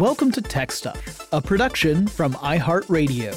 [0.00, 3.32] Welcome to Tech Stuff, a production from iHeartRadio.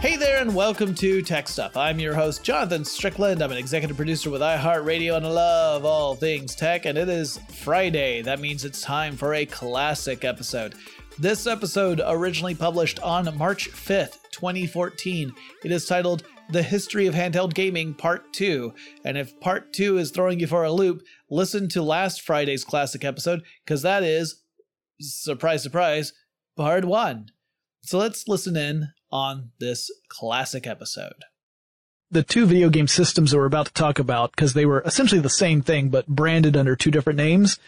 [0.00, 1.78] Hey there, and welcome to Tech Stuff.
[1.78, 3.42] I'm your host, Jonathan Strickland.
[3.42, 6.84] I'm an executive producer with iHeartRadio, and I love all things tech.
[6.84, 8.20] And it is Friday.
[8.20, 10.74] That means it's time for a classic episode.
[11.18, 15.32] This episode originally published on March 5th, 2014.
[15.64, 18.72] It is titled The History of Handheld Gaming Part 2.
[19.04, 23.04] And if Part 2 is throwing you for a loop, listen to last Friday's classic
[23.04, 24.42] episode, because that is,
[25.00, 26.12] surprise, surprise,
[26.56, 27.30] Part 1.
[27.82, 31.24] So let's listen in on this classic episode.
[32.10, 35.20] The two video game systems that we're about to talk about, because they were essentially
[35.20, 37.58] the same thing but branded under two different names,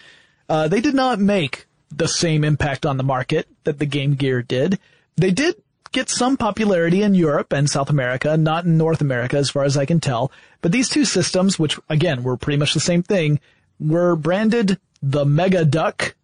[0.49, 4.43] uh, they did not make the same impact on the market that the Game Gear
[4.43, 4.79] did.
[5.17, 5.57] They did
[5.93, 9.77] get some popularity in Europe and South America, not in North America as far as
[9.77, 10.33] I can tell.
[10.61, 13.41] But these two systems, which again were pretty much the same thing,
[13.79, 16.15] were branded the Mega Duck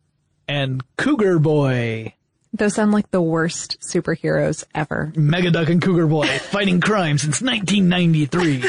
[0.49, 2.15] and Cougar Boy.
[2.53, 5.13] Those sound like the worst superheroes ever.
[5.17, 8.65] Mega Duck and Cougar Boy fighting crime since 1993.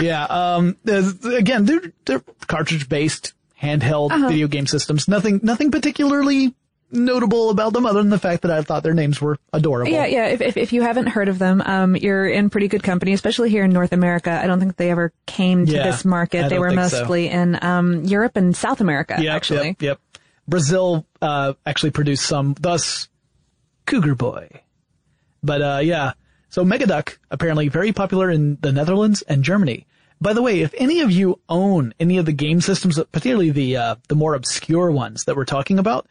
[0.00, 4.28] yeah, um, again, they're, they're cartridge based handheld uh-huh.
[4.28, 5.08] video game systems.
[5.08, 6.54] Nothing, nothing particularly
[6.90, 9.90] notable about them other than the fact that I thought their names were adorable.
[9.90, 10.26] Yeah, yeah.
[10.26, 13.50] If, if, if you haven't heard of them, um, you're in pretty good company, especially
[13.50, 14.30] here in North America.
[14.30, 16.48] I don't think they ever came to yeah, this market.
[16.48, 17.34] they were mostly so.
[17.34, 19.68] in, um, Europe and South America, yep, actually.
[19.68, 20.00] Yep, yep.
[20.48, 23.08] Brazil, uh, actually produced some, thus
[23.86, 24.48] Cougar Boy.
[25.42, 26.12] But, uh, yeah.
[26.50, 29.86] So Megaduck, apparently very popular in the Netherlands and Germany.
[30.20, 33.76] By the way, if any of you own any of the game systems, particularly the
[33.76, 36.06] uh, the more obscure ones that we're talking about,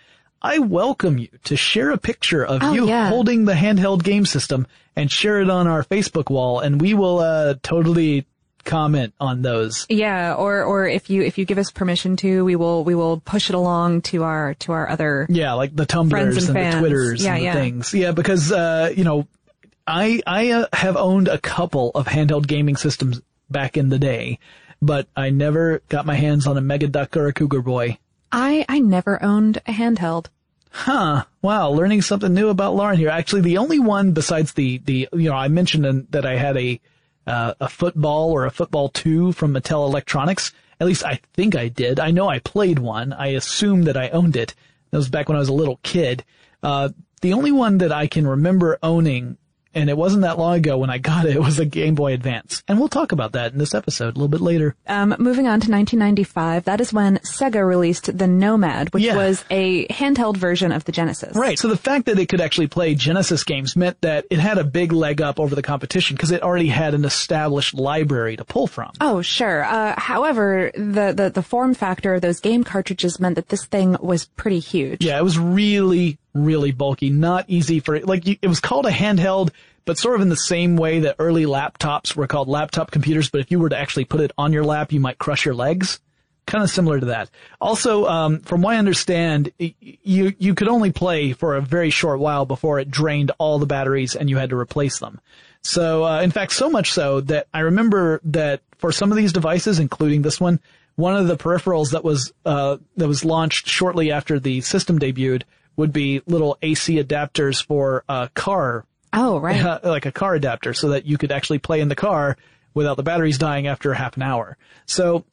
[0.46, 3.10] I welcome you to share a picture of oh, you yeah.
[3.10, 7.18] holding the handheld game system and share it on our Facebook wall, and we will
[7.18, 8.28] uh, totally
[8.64, 9.88] comment on those.
[9.90, 13.22] Yeah, or or if you if you give us permission to, we will we will
[13.22, 16.80] push it along to our to our other yeah, like the Tumblrs and, and the
[16.80, 17.54] Twitters yeah, and the yeah.
[17.54, 17.94] things.
[17.96, 19.28] Yeah, because uh, you know,
[19.88, 24.38] I I uh, have owned a couple of handheld gaming systems back in the day,
[24.80, 27.98] but I never got my hands on a Mega Duck or a Cougar Boy.
[28.32, 30.28] I, I never owned a handheld.
[30.78, 31.24] Huh.
[31.42, 31.70] Wow.
[31.70, 33.08] Learning something new about Lauren here.
[33.08, 36.82] Actually, the only one besides the, the, you know, I mentioned that I had a,
[37.26, 40.52] uh, a football or a football two from Mattel Electronics.
[40.82, 41.98] At least I think I did.
[41.98, 43.14] I know I played one.
[43.14, 44.54] I assume that I owned it.
[44.92, 46.26] That was back when I was a little kid.
[46.62, 46.90] Uh,
[47.22, 49.38] the only one that I can remember owning
[49.76, 51.36] and it wasn't that long ago when I got it.
[51.36, 52.64] It was a Game Boy Advance.
[52.68, 54.76] And we'll talk about that in this episode a little bit later.
[54.88, 59.16] Um, moving on to 1995, that is when Sega released the Nomad, which Yeah.
[59.16, 61.36] was a handheld version of the Genesis.
[61.36, 61.60] Right.
[61.60, 64.64] So the fact that it could actually play Genesis games meant that it had a
[64.64, 68.68] big leg up over the competition because it already had an established library to pull
[68.68, 68.92] from.
[69.02, 69.64] Oh, sure.
[69.66, 73.98] Uh, however, the, the, the form factor of those game cartridges meant that this thing
[74.00, 75.04] was pretty huge.
[75.04, 77.10] Yeah, it was really, really bulky.
[77.10, 79.50] Not easy for like you, it was called a handheld,
[79.86, 83.30] but sort of in the same way that early laptops were called laptop computers.
[83.30, 85.56] But if you were to actually put it on your lap, you might crush your
[85.56, 86.00] legs.
[86.46, 87.32] Kind of similar to that.
[87.60, 92.20] Also, um, from what I understand, you you could only play for a very short
[92.20, 95.20] while before it drained all the batteries and you had to replace them.
[95.64, 99.34] So, uh, in fact, so much so that I remember that for some of these
[99.34, 100.60] devices, including this one,
[100.96, 105.42] one of the peripherals that was uh, that was launched shortly after the system debuted
[105.78, 109.84] would be little AC adapters for a car, Oh, right.
[109.84, 112.38] like a car adapter, so that you could actually play in the car
[112.74, 114.58] without the batteries dying after half an hour.
[114.86, 115.24] So,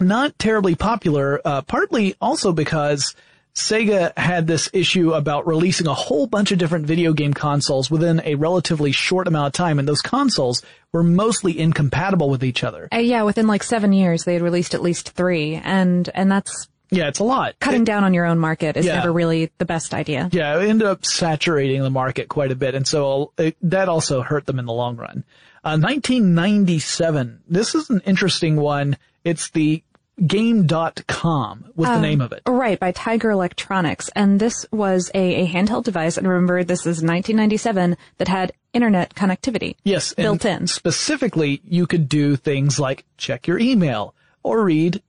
[0.00, 1.40] not terribly popular.
[1.44, 3.14] Uh, partly also because
[3.54, 8.22] Sega had this issue about releasing a whole bunch of different video game consoles within
[8.24, 10.62] a relatively short amount of time, and those consoles
[10.92, 12.88] were mostly incompatible with each other.
[12.92, 16.66] Uh, yeah, within like seven years, they had released at least three, and and that's
[16.92, 17.58] Yeah, it's a lot.
[17.58, 18.96] cutting down on your own market is Yeah.
[18.96, 20.28] never really the best idea.
[20.30, 24.20] Yeah, it ended up saturating the market quite a bit, and so it, that also
[24.22, 25.24] hurt them in the long run.
[25.64, 27.40] Uh, 1997.
[27.48, 28.96] This is an interesting one.
[29.24, 29.82] It's the
[30.26, 32.42] Game.com was the name of it.
[32.46, 34.10] Right, by Tiger Electronics.
[34.14, 39.14] And this was a, a handheld device, and remember, this is 1997, that had internet
[39.14, 39.76] connectivity.
[39.84, 40.66] Yes, built in.
[40.66, 45.02] Specifically, you could do things like check your email or read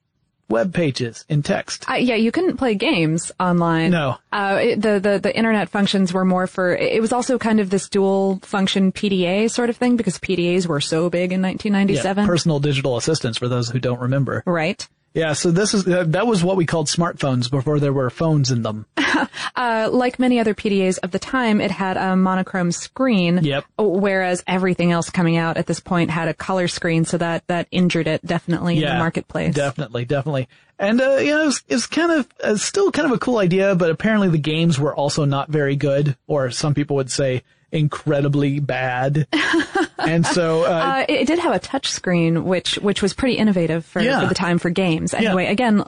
[0.53, 1.89] web pages in text.
[1.89, 3.91] Uh, yeah, you couldn't play games online.
[3.91, 4.17] No.
[4.31, 7.69] Uh, it, the, the, the internet functions were more for, it was also kind of
[7.69, 12.25] this dual function PDA sort of thing because PDAs were so big in Yeah, 1997.
[12.25, 14.43] personal digital assistants for those who don't remember.
[14.45, 14.87] right.
[15.13, 18.49] Yeah, so this is uh, that was what we called smartphones before there were phones
[18.49, 18.87] in them.
[19.55, 23.39] uh, like many other PDAs of the time, it had a monochrome screen.
[23.43, 23.65] Yep.
[23.77, 27.67] Whereas everything else coming out at this point had a color screen, so that that
[27.69, 29.53] injured it definitely yeah, in the marketplace.
[29.53, 30.47] Definitely, definitely.
[30.79, 33.75] And uh, you know, it's it kind of uh, still kind of a cool idea,
[33.75, 38.59] but apparently the games were also not very good, or some people would say incredibly
[38.59, 39.27] bad.
[39.97, 43.83] and so, uh, uh, it, did have a touch screen, which, which was pretty innovative
[43.83, 44.21] for, yeah.
[44.21, 45.13] for the time for games.
[45.13, 45.51] Anyway, yeah.
[45.51, 45.79] again,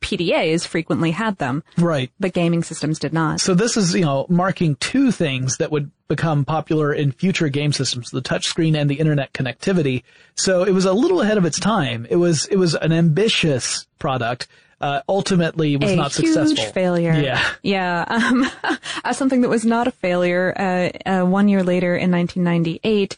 [0.00, 1.64] PDAs frequently had them.
[1.78, 2.12] Right.
[2.20, 3.40] But gaming systems did not.
[3.40, 7.72] So this is, you know, marking two things that would become popular in future game
[7.72, 10.02] systems, the touchscreen and the internet connectivity.
[10.34, 12.06] So it was a little ahead of its time.
[12.10, 14.46] It was, it was an ambitious product
[14.80, 16.56] uh, ultimately was a not successful.
[16.56, 17.12] Huge failure.
[17.12, 17.40] Yeah.
[17.62, 18.04] Yeah.
[18.08, 18.50] Um,
[19.12, 23.16] something that was not a failure, uh, uh one year later in 1998,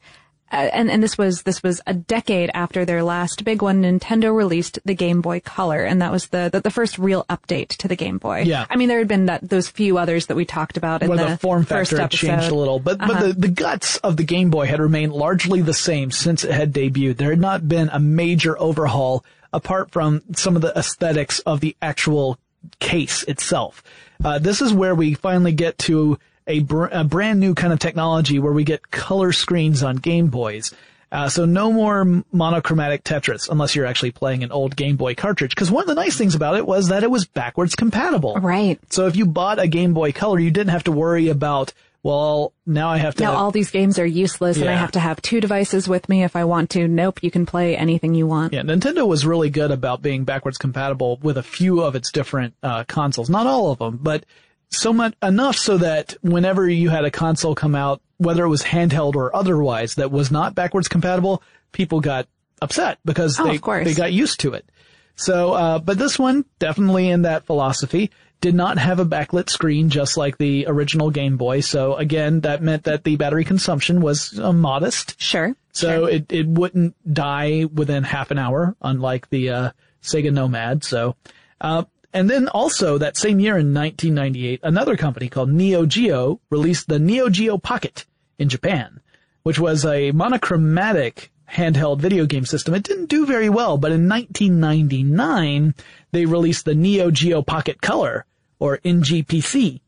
[0.53, 3.83] uh, and, and this was this was a decade after their last big one.
[3.83, 7.69] Nintendo released the Game Boy Color, and that was the the, the first real update
[7.69, 8.41] to the Game Boy.
[8.41, 11.09] Yeah, I mean there had been that those few others that we talked about in
[11.09, 13.13] Where the, the form factor had changed a little, but uh-huh.
[13.13, 16.51] but the, the guts of the Game Boy had remained largely the same since it
[16.51, 17.17] had debuted.
[17.17, 21.77] There had not been a major overhaul apart from some of the aesthetics of the
[21.83, 22.39] actual
[22.81, 23.83] case itself.
[24.25, 27.79] Uh, this is where we finally get to a, br- a, brand new kind of
[27.79, 30.73] technology where we get color screens on Game Boys.
[31.11, 35.55] Uh, so no more monochromatic Tetris unless you're actually playing an old Game Boy cartridge.
[35.55, 38.35] Because one of the nice things about it was that it was backwards compatible.
[38.37, 38.81] Right.
[38.91, 42.53] So if you bought a Game Boy Color, you didn't have to worry about well,
[42.67, 43.23] now I have to.
[43.23, 44.65] Now all these games are useless yeah.
[44.65, 46.89] and I have to have two devices with me if I want to.
[46.89, 48.53] Nope, you can play anything you want.
[48.53, 52.55] Yeah, Nintendo was really good about being backwards compatible with a few of its different
[52.63, 53.31] uh, consoles.
[53.31, 54.27] Not all of them, but
[54.71, 58.63] so much enough so that whenever you had a console come out, whether it was
[58.63, 62.27] handheld or otherwise, that was not backwards compatible, people got
[62.61, 64.69] upset because oh, they they got used to it.
[65.15, 68.11] So, uh, but this one definitely in that philosophy
[68.43, 71.61] did not have a backlit screen just like the original Game Boy.
[71.61, 75.19] So again, that meant that the battery consumption was uh, modest.
[75.19, 75.57] Sure.
[75.73, 76.09] So sure.
[76.11, 79.71] it, it wouldn't die within half an hour, unlike the, uh,
[80.03, 80.85] Sega Nomad.
[80.85, 81.17] So,
[81.61, 86.89] uh, and then also that same year in 1998, another company called Neo Geo released
[86.89, 88.05] the Neo Geo Pocket
[88.39, 89.01] in Japan,
[89.45, 92.75] which was a monochromatic handheld video game system.
[92.75, 95.75] It didn't do very well, but in 1999,
[96.11, 98.27] they released the Neo Geo Pocket Color,
[98.63, 99.81] or NGPC,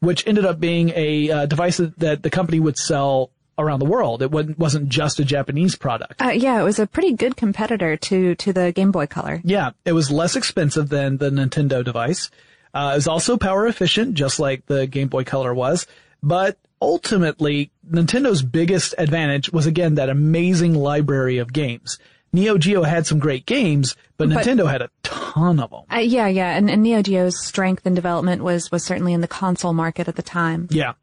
[0.00, 4.20] which ended up being a uh, device that the company would sell around the world.
[4.20, 6.20] It wasn't just a Japanese product.
[6.20, 9.40] Uh, yeah, it was a pretty good competitor to to the Game Boy Color.
[9.42, 12.30] Yeah, it was less expensive than the Nintendo device.
[12.74, 15.86] Uh, it was also power efficient, just like the Game Boy Color was.
[16.22, 21.98] But ultimately, Nintendo's biggest advantage was again that amazing library of games.
[22.32, 25.82] Neo Geo had some great games, but, but Nintendo had a ton of them.
[25.92, 29.28] Uh, yeah, yeah, and, and Neo Geo's strength and development was was certainly in the
[29.28, 30.68] console market at the time.
[30.70, 30.94] Yeah.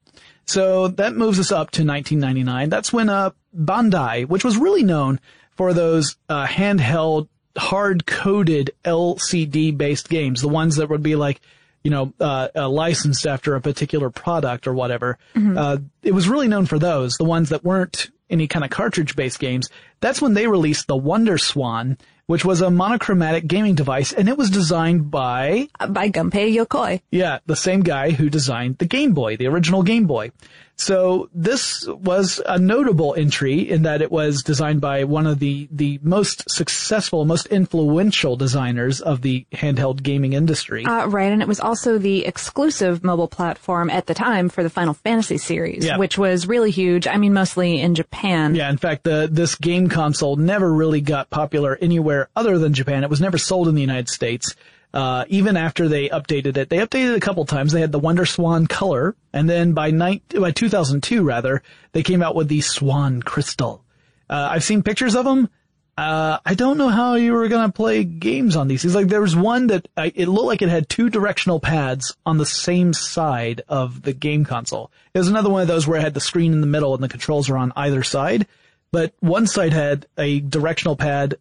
[0.45, 2.69] So that moves us up to 1999.
[2.69, 5.19] That's when uh, Bandai, which was really known
[5.57, 7.27] for those uh, handheld,
[7.57, 11.41] hard-coded LCD-based games, the ones that would be like,
[11.83, 15.17] you know, uh, uh, licensed after a particular product or whatever.
[15.35, 15.57] Mm-hmm.
[15.57, 19.39] Uh, it was really known for those, the ones that weren't any kind of cartridge-based
[19.39, 19.69] games.
[19.99, 21.97] That's when they released the Wonder Swan,
[22.27, 27.01] which was a monochromatic gaming device, and it was designed by by Gunpei Yokoi.
[27.09, 30.31] Yeah, the same guy who designed the Game Boy, the original Game Boy.
[30.77, 35.67] So this was a notable entry in that it was designed by one of the,
[35.71, 40.85] the most successful, most influential designers of the handheld gaming industry.
[40.85, 44.69] Uh, right, and it was also the exclusive mobile platform at the time for the
[44.69, 45.97] Final Fantasy series, yeah.
[45.97, 47.07] which was really huge.
[47.07, 48.53] I mean, mostly in Japan.
[48.53, 53.03] Yeah, in fact, the, this game console never really got popular anywhere other than Japan.
[53.03, 54.55] It was never sold in the United States
[54.93, 56.69] uh, even after they updated it.
[56.69, 57.71] They updated it a couple times.
[57.71, 62.21] They had the Wonder Swan color, and then by night, by 2002 rather, they came
[62.21, 63.83] out with the Swan Crystal.
[64.29, 65.49] Uh, I've seen pictures of them.
[65.97, 68.85] Uh, I don't know how you were gonna play games on these.
[68.85, 72.15] It's like there was one that I, it looked like it had two directional pads
[72.23, 74.91] on the same side of the game console.
[75.15, 77.03] It was another one of those where it had the screen in the middle and
[77.03, 78.45] the controls were on either side.
[78.91, 81.35] But one side had a directional pad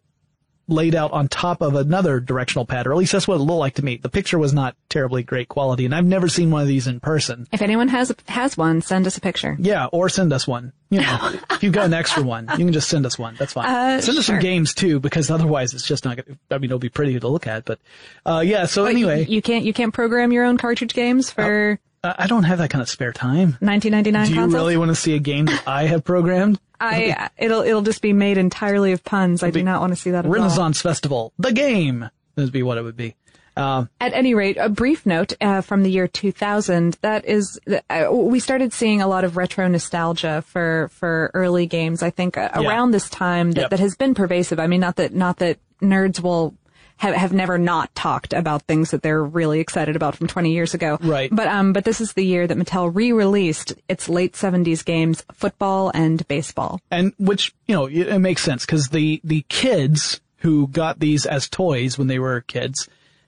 [0.67, 3.59] laid out on top of another directional pad, or at least that's what it looked
[3.59, 3.97] like to me.
[3.97, 6.99] The picture was not terribly great quality, and I've never seen one of these in
[6.99, 7.47] person.
[7.51, 9.55] If anyone has has one, send us a picture.
[9.59, 10.73] Yeah, or send us one.
[10.89, 11.19] You know,
[11.51, 13.35] if you've got an extra one, you can just send us one.
[13.37, 13.65] That's fine.
[13.67, 14.35] Uh, send us sure.
[14.35, 16.17] some games too, because otherwise it's just not.
[16.17, 17.79] Gonna, I mean, it'll be pretty to look at, but
[18.25, 18.65] uh, yeah.
[18.65, 21.79] So anyway, you, you, can't you can't program your own cartridge games for.
[22.07, 23.57] Uh, I don't have that kind of spare time.
[23.59, 24.53] 1999 Do you consoles?
[24.53, 26.59] really want to see a game that I have programmed?
[26.79, 29.41] I it'll it'll just be made entirely of puns.
[29.43, 30.25] I do not want to see that.
[30.25, 30.89] Renaissance all.
[30.91, 32.09] Festival, the game.
[32.35, 33.15] That'd be what it would be.
[33.57, 36.99] At any rate, a brief note uh, from the year 2000.
[37.01, 37.59] That is,
[37.89, 42.03] uh, we started seeing a lot of retro nostalgia for for early games.
[42.03, 42.67] I think uh, Yeah.
[42.69, 43.69] around this time that, Yep.
[43.71, 44.59] that has been pervasive.
[44.59, 46.53] I mean, not that not that nerds will.
[46.97, 50.73] Have, have never not talked about things that they're really excited about from 20 years
[50.73, 50.97] ago.
[51.01, 51.29] Right.
[51.31, 55.91] But, um, but this is the year that Mattel re-released its late 70s games, football
[55.93, 56.81] and baseball.
[56.91, 61.25] and which you know it, it makes sense because the the kids who got these
[61.25, 62.87] as toys when they were kids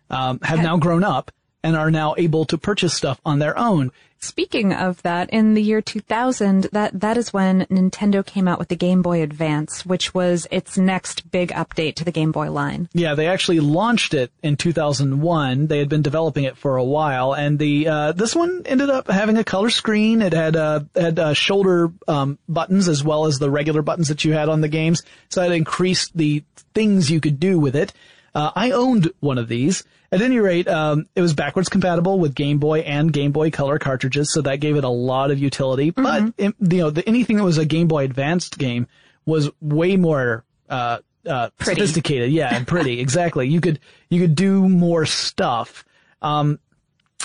[0.09, 1.31] um, have now grown up
[1.63, 3.91] and are now able to purchase stuff on their own.
[4.21, 8.67] Speaking of that, in the year 2000, that, that is when Nintendo came out with
[8.67, 12.89] the Game Boy Advance, which was its next big update to the Game Boy line.
[12.91, 15.67] Yeah, they actually launched it in 2001.
[15.67, 19.09] They had been developing it for a while, and the uh, this one ended up
[19.09, 20.21] having a color screen.
[20.21, 24.25] It had uh, had uh, shoulder um, buttons as well as the regular buttons that
[24.25, 27.93] you had on the games, so that increased the things you could do with it.
[28.33, 29.83] Uh, I owned one of these.
[30.11, 33.77] At any rate, um, it was backwards compatible with Game Boy and Game Boy Color
[33.77, 35.91] cartridges, so that gave it a lot of utility.
[35.91, 38.87] But it, you know, the, anything that was a Game Boy Advanced game
[39.25, 42.31] was way more uh, uh, sophisticated.
[42.31, 42.99] Yeah, and pretty.
[43.01, 43.47] exactly.
[43.47, 45.85] You could you could do more stuff.
[46.21, 46.59] Um,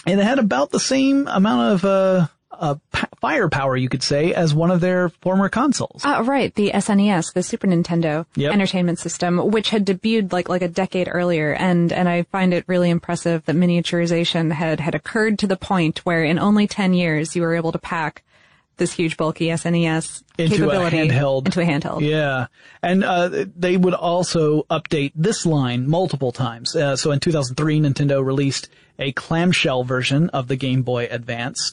[0.06, 2.30] and it had about the same amount of
[2.60, 6.02] uh, uh, p- firepower, you could say, as one of their former consoles.
[6.04, 8.52] Ah, right, the SNES, the Super Nintendo Yep.
[8.52, 12.64] Entertainment System, which had debuted like like a decade earlier, and and I find it
[12.66, 17.34] really impressive that miniaturization had had occurred to the point where in only ten years
[17.36, 18.22] you were able to pack
[18.76, 21.46] this huge bulky SNES Into a capability handheld.
[21.46, 22.00] into a handheld.
[22.00, 22.46] Yeah,
[22.82, 26.74] and uh, they would also update this line multiple times.
[26.74, 28.68] Uh, so in 2003, Nintendo released
[28.98, 31.72] a clamshell version of the Game Boy Advance,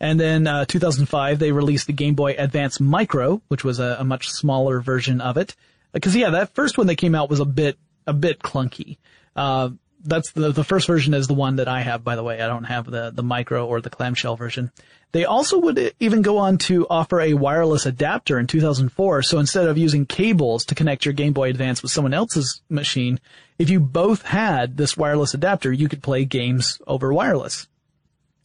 [0.00, 4.04] and then uh, 2005 they released the Game Boy Advance Micro, which was a, a
[4.04, 5.54] much smaller version of it.
[5.92, 7.76] Because yeah, that first one that came out was a bit
[8.06, 8.96] a bit clunky.
[9.36, 9.70] Uh,
[10.02, 12.02] that's the the first version is the one that I have.
[12.02, 14.72] By the way, I don't have the the micro or the clamshell version.
[15.12, 19.22] They also would even go on to offer a wireless adapter in 2004.
[19.22, 23.18] So instead of using cables to connect your Game Boy Advance with someone else's machine,
[23.58, 27.66] if you both had this wireless adapter, you could play games over wireless.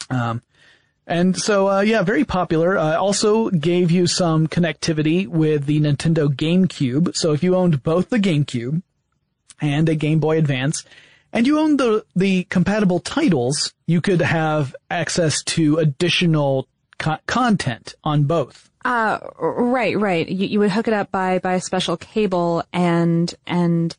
[0.10, 0.42] Um,
[1.08, 2.78] and so, uh, yeah, very popular.
[2.78, 7.16] Uh, also gave you some connectivity with the Nintendo GameCube.
[7.16, 8.82] So if you owned both the GameCube
[9.62, 10.84] and a Game Boy Advance,
[11.32, 17.96] and you owned the the compatible titles, you could have access to additional co- content
[18.04, 18.70] on both.
[18.84, 20.30] Uh, right, right.
[20.30, 23.96] You, you would hook it up by, by a special cable and, and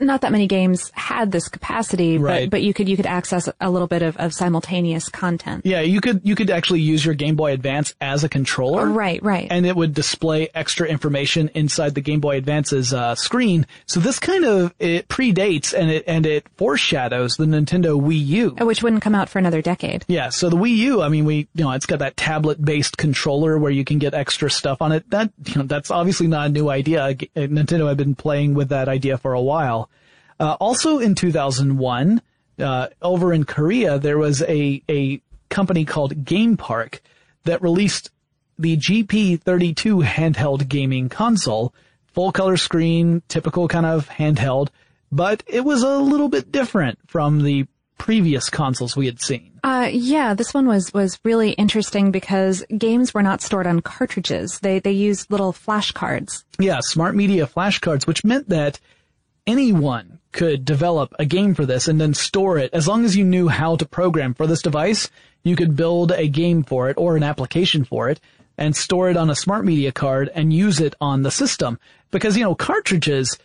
[0.00, 2.44] not that many games had this capacity, Right.
[2.50, 5.64] but, but you could, you could access a little bit of, of simultaneous content.
[5.64, 8.86] Yeah, you could you could actually use your Game Boy Advance as a controller.
[8.86, 9.46] Right, right.
[9.50, 13.66] and it would display extra information inside the Game Boy Advance's uh, screen.
[13.86, 18.50] So this kind of it predates and it and it foreshadows the Nintendo Wii U.
[18.60, 20.04] which wouldn't come out for another decade.
[20.08, 23.58] Yeah, so the Wii U, I mean, we you know it's got that tablet-based controller
[23.58, 25.08] where you can get extra stuff on it.
[25.10, 27.04] That you know that's obviously not a new idea.
[27.04, 29.53] Uh, Nintendo had been playing with that idea for a while.
[30.40, 32.20] Uh, also in 2001,
[32.58, 37.00] uh, over in Korea, there was a a company called Game Park
[37.44, 38.10] that released
[38.58, 41.74] the GP32 handheld gaming console,
[42.12, 44.68] full color screen, typical kind of handheld,
[45.10, 47.66] but it was a little bit different from the
[47.98, 49.52] previous consoles we had seen.
[49.62, 54.60] Uh, yeah, this one was, was really interesting because games were not stored on cartridges.
[54.60, 56.44] They, they used little flashcards.
[56.58, 58.78] Yeah, smart media flashcards, which meant that
[59.46, 62.70] anyone could develop a game for this and then store it.
[62.72, 65.10] As long as you knew how to program for this device,
[65.42, 68.20] you could build a game for it or an application for it
[68.58, 71.78] and store it on a smart media card and use it on the system.
[72.10, 73.38] Because, you know, cartridges,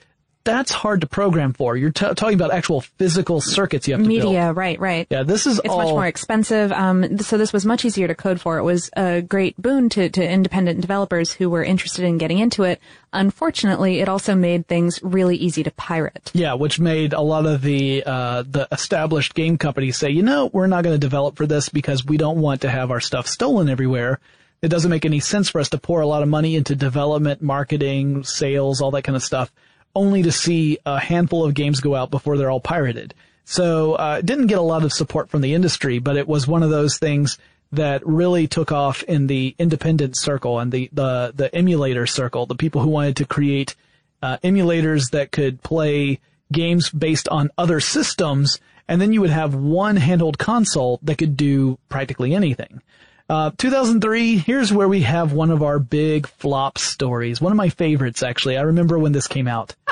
[0.43, 1.75] that's hard to program for.
[1.75, 4.24] You're t- talking about actual physical circuits you have to build.
[4.25, 5.05] Media, right, right.
[5.10, 6.72] Yeah, this is It's all much more expensive.
[6.72, 8.58] Um, so this was much easier to code for.
[8.58, 12.63] It was a great boon to, to independent developers who were interested in getting into
[12.63, 12.79] it.
[13.12, 16.31] Unfortunately, it also made things really easy to pirate.
[16.34, 20.50] Yeah, which made a lot of the uh, the established game companies say, you know,
[20.53, 23.27] we're not going to develop for this because we don't want to have our stuff
[23.27, 24.19] stolen everywhere.
[24.62, 27.41] It doesn't make any sense for us to pour a lot of money into development,
[27.41, 29.51] marketing, sales, all that kind of stuff,
[29.99, 33.13] only to see a handful of games go out before they're all pirated.
[33.43, 36.63] So uh, didn't get a lot of support from the industry, but it was one
[36.63, 37.37] of those things
[37.73, 42.55] that really took off in the independent circle and the the the emulator circle, the
[42.55, 43.75] people who wanted to create
[44.23, 46.19] uh, emulators that could play
[46.51, 51.35] games based on other systems, and then you would have one handheld console that could
[51.35, 52.81] do practically anything.
[53.29, 57.39] Uh, 2003, here's where we have one of our big flop stories.
[57.39, 58.57] One of my favorites, actually.
[58.57, 59.75] I remember when this came out.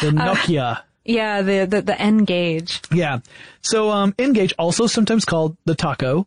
[0.00, 2.80] The Nokia Yeah, the the, the N-Gage.
[2.92, 3.18] Yeah.
[3.62, 6.26] So um, N-Gage, also sometimes called the taco,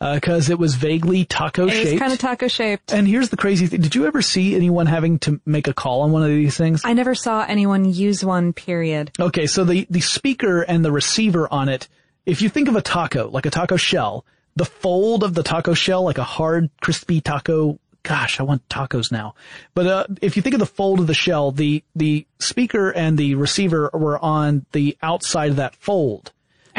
[0.00, 1.90] because it was vaguely taco It shaped.
[1.92, 2.92] was kind of taco shaped.
[2.92, 6.02] and here's the crazy thing: Did you ever see anyone having to make a call
[6.02, 6.82] on one of these things?
[6.84, 8.52] I never saw anyone use one.
[8.52, 9.10] Period.
[9.18, 11.88] Okay, so the, the speaker and the receiver on it,
[12.26, 14.24] if you think of a taco, like a taco shell,
[14.56, 19.10] the fold of the taco shell, like a hard, crispy taco, gosh, I want tacos
[19.10, 19.34] now.
[19.74, 23.16] But, uh, if you think of the fold of the shell, the, the speaker and
[23.18, 26.30] the receiver were on the outside of that fold.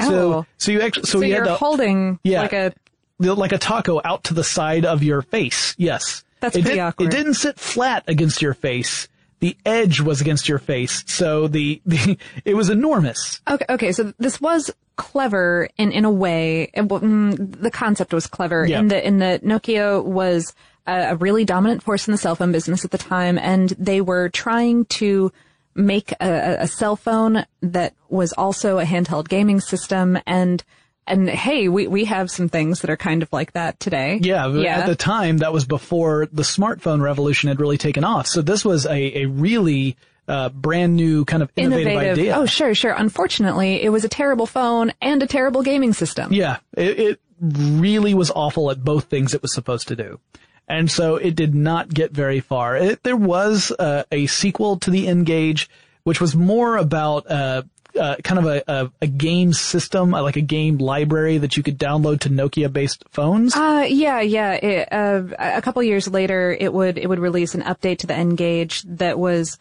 [0.01, 0.46] So, Oh.
[0.58, 2.41] so you actually, so, So you to, holding Yeah.
[2.41, 2.74] like a
[3.20, 5.74] like a taco out to the side of your face.
[5.77, 6.24] Yes.
[6.41, 7.08] That's it pretty did- awkward.
[7.13, 9.08] It didn't sit flat against your face.
[9.46, 11.04] The edge was against your face.
[11.06, 13.42] So the, the, it was enormous.
[13.48, 16.72] Okay, okay, so this was clever in in a way.
[16.74, 18.80] It, wa- mm, the concept was clever Yeah.
[18.80, 20.54] in the in the Nokia was
[20.88, 24.02] a, a really dominant force in the cell phone business at the time, and they
[24.02, 25.32] were trying to
[25.75, 30.64] make a- a cell phone that was also a handheld gaming system and.
[31.07, 34.19] And hey, we, we have some things that are kind of like that today.
[34.21, 34.79] Yeah, Yeah.
[34.79, 38.27] At the time, that was before the smartphone revolution had really taken off.
[38.27, 39.97] So this was a, a really,
[40.27, 42.35] uh, brand new kind of innovative, idea.
[42.35, 42.93] Oh, sure, sure.
[42.93, 46.33] Unfortunately, it was a terrible phone and a terrible gaming system.
[46.33, 50.19] Yeah, it, it really was awful at both things it was supposed to do.
[50.67, 52.75] And so it did not get very far.
[52.75, 55.69] It, there was uh, a sequel to the N-Gage,
[56.03, 57.63] which was more about uh,
[57.98, 61.64] uh, kind of a, a, a game system, uh, like a game library that you
[61.64, 63.56] could download to Nokia-based phones.
[63.56, 64.54] Uh, yeah, yeah.
[64.54, 68.16] It, uh, a couple years later, it would it would release an update to the
[68.16, 69.58] N-Gage that was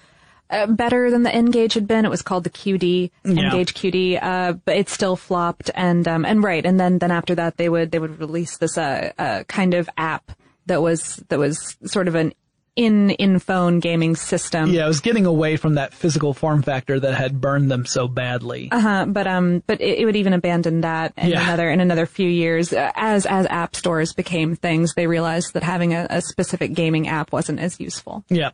[0.50, 2.04] uh, better than the N-Gage had been.
[2.04, 3.44] It was called the QD, Yeah.
[3.44, 5.70] N-Gage QD, uh, but it still flopped.
[5.74, 8.76] And um, and right, and then then after that, they would they would release this
[8.78, 10.32] uh, uh kind of app
[10.66, 12.34] that was that was sort of an
[12.76, 14.70] in in phone gaming system.
[14.70, 18.08] yeah, it was getting away from that physical form factor that had burned them so
[18.08, 18.68] badly.
[18.72, 19.06] Uh, huh.
[19.06, 21.42] but um, but it, it would even abandon that in Yeah.
[21.44, 24.94] another in another few years uh, as as app stores became things.
[24.94, 28.24] They realized that having a, a specific gaming app wasn't as useful.
[28.28, 28.50] Yeah.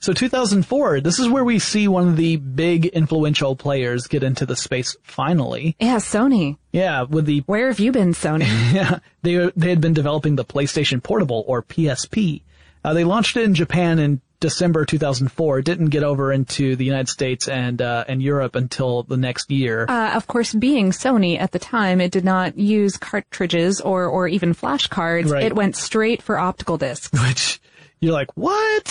[0.00, 4.44] So 2004, this is where we see one of the big influential players get into
[4.44, 5.76] the space finally.
[5.80, 6.58] Yeah, Sony.
[6.72, 8.42] Yeah, with the Where have you been, Sony?
[8.74, 12.42] Yeah, they they had been developing the PlayStation Portable or PSP.
[12.84, 15.60] Uh, they launched it in Japan in December 2004.
[15.60, 19.50] It didn't get over into the United States and uh, and Europe until the next
[19.52, 19.86] year.
[19.88, 24.26] uh, of course, being Sony at the time, it did not use cartridges or or
[24.26, 25.30] even flash cards.
[25.30, 25.44] Right.
[25.44, 27.10] It went straight for optical discs.
[27.28, 27.60] which
[28.00, 28.82] you're like, what?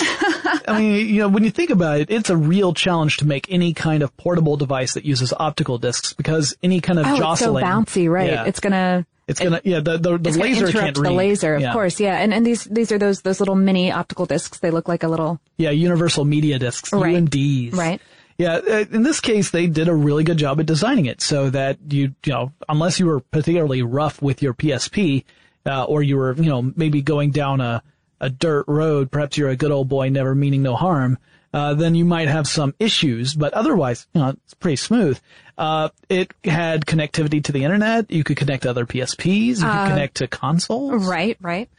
[0.69, 3.51] I mean, you know, when you think about it, it's a real challenge to make
[3.51, 7.17] any kind of portable device that uses optical discs because any kind of Oh, it's
[7.17, 7.65] so jostling.
[7.65, 8.29] bouncy, right?
[8.29, 8.45] Yeah.
[8.45, 11.73] It's gonna It's gonna, yeah, the, the, the laser interrupt can't the laser, of Yeah.
[11.73, 11.99] course.
[11.99, 14.59] Yeah, and and these these are those those little mini optical discs.
[14.59, 17.15] They look like a little Yeah, universal media discs, Right.
[17.15, 17.73] UMDs.
[17.75, 17.99] Right.
[18.37, 21.49] Yeah, uh, in this case, they did a really good job at designing it so
[21.51, 25.25] that you, you know, unless you were particularly rough with your PSP,
[25.65, 27.83] uh, or you were, you know, maybe going down a,
[28.19, 31.19] a dirt road, perhaps you're a good old boy, never meaning no harm,
[31.53, 35.19] uh, then you might have some issues, but otherwise, you know, it's pretty smooth.
[35.57, 38.09] Uh, it had connectivity to the internet.
[38.09, 39.57] You could connect to other PSPs.
[39.57, 41.69] You could connect to consoles right, right.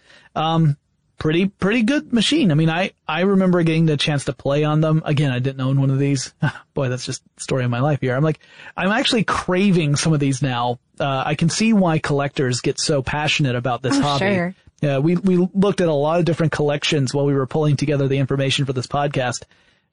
[1.19, 2.51] pretty pretty good machine.
[2.51, 5.03] I mean, I I remember getting the chance to play on them.
[5.05, 6.35] Again, I didn't own one of these.
[6.75, 8.15] Boy, that's just the story of my life here.
[8.15, 8.41] I'm like,
[8.77, 10.79] I'm actually craving some of these now.
[10.99, 14.35] Uh, I can see why collectors get so passionate about this Oh, hobby.
[14.35, 14.55] sure.
[14.83, 18.09] Yeah, we we looked at a lot of different collections while we were pulling together
[18.09, 19.45] the information for this podcast.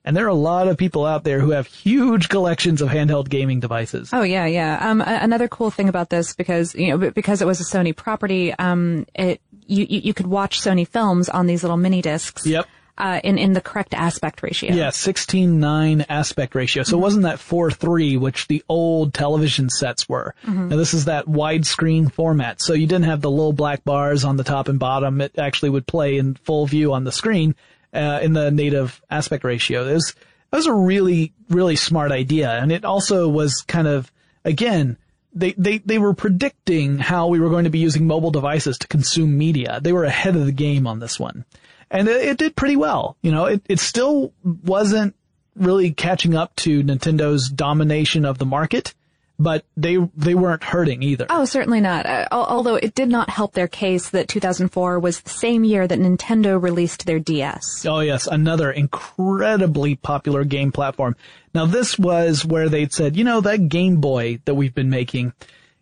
[0.03, 3.29] And there are a lot of people out there who have huge collections of handheld
[3.29, 4.09] gaming devices.
[4.13, 4.89] Oh yeah, yeah.
[4.89, 7.95] Um, a- another cool thing about this because you know because it was a Sony
[7.95, 12.45] property, um, it you you, you could watch Sony films on these little mini discs.
[12.45, 12.67] Yep.
[12.99, 14.73] Uh, in in the correct aspect ratio.
[14.73, 16.83] Yeah, 16:9 aspect ratio.
[16.83, 20.35] So it wasn't that four three, which the old television sets were.
[20.45, 22.61] Now this is that widescreen format.
[22.61, 25.21] So you didn't have the little black bars on the top and bottom.
[25.21, 27.55] It actually would play in full view on the screen
[27.93, 29.87] uh, in the native aspect ratio.
[29.87, 30.13] It was,
[30.51, 34.11] that was a really really smart idea and it also was kind of
[34.43, 34.97] again
[35.33, 38.87] they, they, they were predicting how we were going to be using mobile devices to
[38.87, 39.79] consume media.
[39.81, 41.45] They were ahead of the game on this one.
[41.91, 43.17] And it, it did pretty well.
[43.21, 45.15] You know, it, it still wasn't
[45.55, 48.93] really catching up to Nintendo's domination of the market,
[49.37, 51.25] but they, they weren't hurting either.
[51.29, 52.05] Oh, certainly not.
[52.05, 55.99] Uh, although it did not help their case that 2004 was the same year that
[55.99, 57.85] Nintendo released their DS.
[57.85, 61.15] Oh yes, another incredibly popular game platform.
[61.53, 65.33] Now this was where they'd said, you know, that Game Boy that we've been making,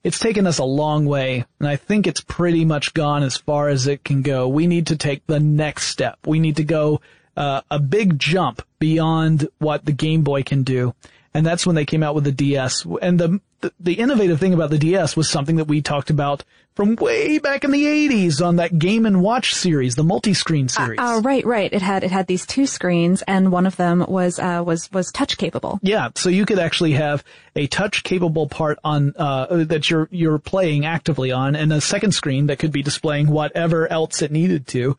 [0.07, 3.67] it's taken us a long way, and I think it's pretty much gone as far
[3.67, 4.47] as it can go.
[4.47, 6.17] We need to take the next step.
[6.25, 7.01] We need to go
[7.35, 10.95] uh, a big jump beyond what the Game Boy can do.
[11.37, 12.83] And that's when they came out with the DS.
[12.99, 16.43] And the, the, the innovative thing about the DS was something that we talked about
[16.73, 20.97] from way back in the 80s on that Game and Watch series, the multi-screen series.
[20.99, 21.71] Uh, right, right.
[21.71, 25.11] It had it had these two screens, and one of them was uh, was was
[25.11, 25.79] touch capable.
[25.83, 27.23] Yeah, so you could actually have
[27.55, 32.13] a touch capable part on uh, that you're you're playing actively on, and a second
[32.13, 34.97] screen that could be displaying whatever else it needed to.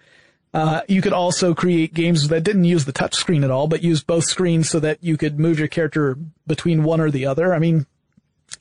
[0.54, 3.82] Uh, you could also create games that didn't use the touch screen at all, but
[3.82, 7.54] used both screens so that you could move your character between one or the other.
[7.54, 7.86] I mean,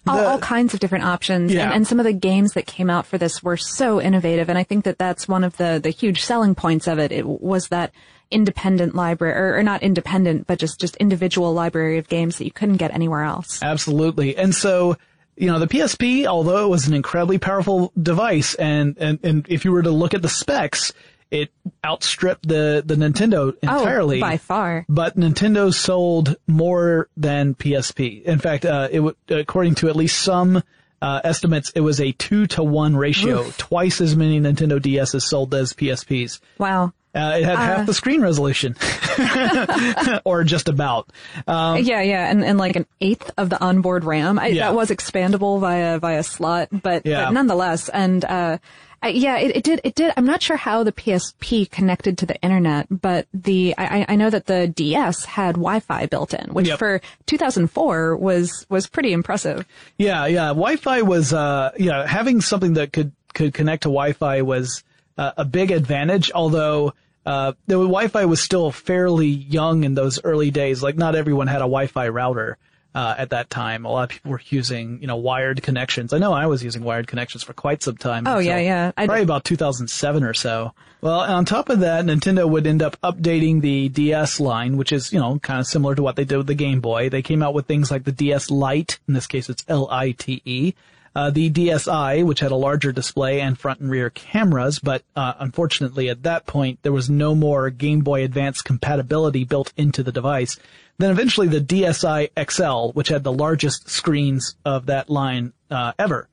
[0.06, 1.54] all, all kinds of different options.
[1.54, 1.66] Yeah.
[1.66, 4.50] And, and some of the games that came out for this were so innovative.
[4.50, 7.12] And I think that that's one of the, the huge selling points of it.
[7.12, 7.92] It was that
[8.30, 12.52] independent library, or, or not independent, but just, just individual library of games that you
[12.52, 13.64] couldn't get anywhere else.
[13.64, 14.36] Absolutely.
[14.36, 14.98] And so,
[15.38, 19.64] you know, the PSP, although it was an incredibly powerful device and, and, and if
[19.64, 20.92] you were to look at the specs,
[21.32, 21.50] it
[21.86, 24.18] outstripped the, the Nintendo entirely.
[24.18, 24.86] Oh, by far.
[24.88, 28.24] But Nintendo sold more than PSP.
[28.24, 30.64] In fact, uh, it w- according to at least some
[31.02, 35.54] uh, estimates, it was a two to one ratio, twice as many Nintendo DSs sold
[35.54, 36.40] as PSPs.
[36.58, 36.94] Wow.
[37.16, 38.76] Uh, it had half the screen resolution,
[40.26, 41.10] or just about.
[41.48, 44.38] Um, yeah, yeah, and, and like an eighth of the onboard RAM.
[44.38, 44.68] I, Yeah.
[44.68, 47.26] That was expandable via via slot, but, Yeah.
[47.26, 48.58] but nonetheless, and uh,
[49.02, 49.82] I, yeah, it, it did.
[49.84, 50.12] It did.
[50.18, 54.30] I'm not sure how the PSP connected to the internet, but the I, I- know
[54.32, 56.80] that the DS had Wi-Fi built in, which Yep.
[56.80, 59.66] for 2004 was was pretty impressive.
[59.98, 60.48] Yeah, yeah.
[60.48, 64.84] Wi-Fi was, uh, yeah, having something that could, could connect to Wi-Fi was
[65.18, 66.94] uh, a big advantage, although,
[67.26, 70.82] uh, the Wi-Fi was still fairly young in those early days.
[70.82, 72.58] Like not everyone had a Wi-Fi router,
[72.98, 73.86] uh, at that time.
[73.86, 76.14] A lot of people were using, you know, wired connections.
[76.14, 78.26] I know I was using wired connections for quite some time.
[78.26, 78.92] Oh, yeah, yeah.
[78.98, 80.74] I- probably about 2007 or so.
[81.00, 85.14] Well, on top of that, Nintendo would end up updating the DS line, which is,
[85.14, 87.08] you know, kind of similar to what they did with the Game Boy.
[87.08, 90.74] They came out with things like the DS Lite, in this case it's L-I-T-E,
[91.16, 95.34] uh, the DSi, which had a larger display and front and rear cameras, but uh,
[95.38, 100.12] unfortunately at that point there was no more Game Boy Advance compatibility built into the
[100.12, 100.58] device.
[101.00, 106.28] Then eventually the DSi XL, which had the largest screens of that line uh, ever.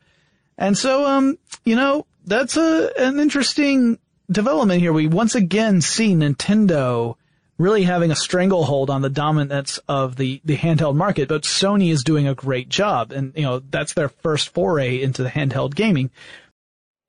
[0.57, 3.99] And so, um, you know, that's a an interesting
[4.31, 4.93] development here.
[4.93, 7.17] We once again see Nintendo
[7.59, 12.03] really having a stranglehold on the dominance of the, the handheld market, but Sony is
[12.03, 13.13] doing a great job.
[13.13, 16.11] And, you know, that's their first foray into the handheld gaming.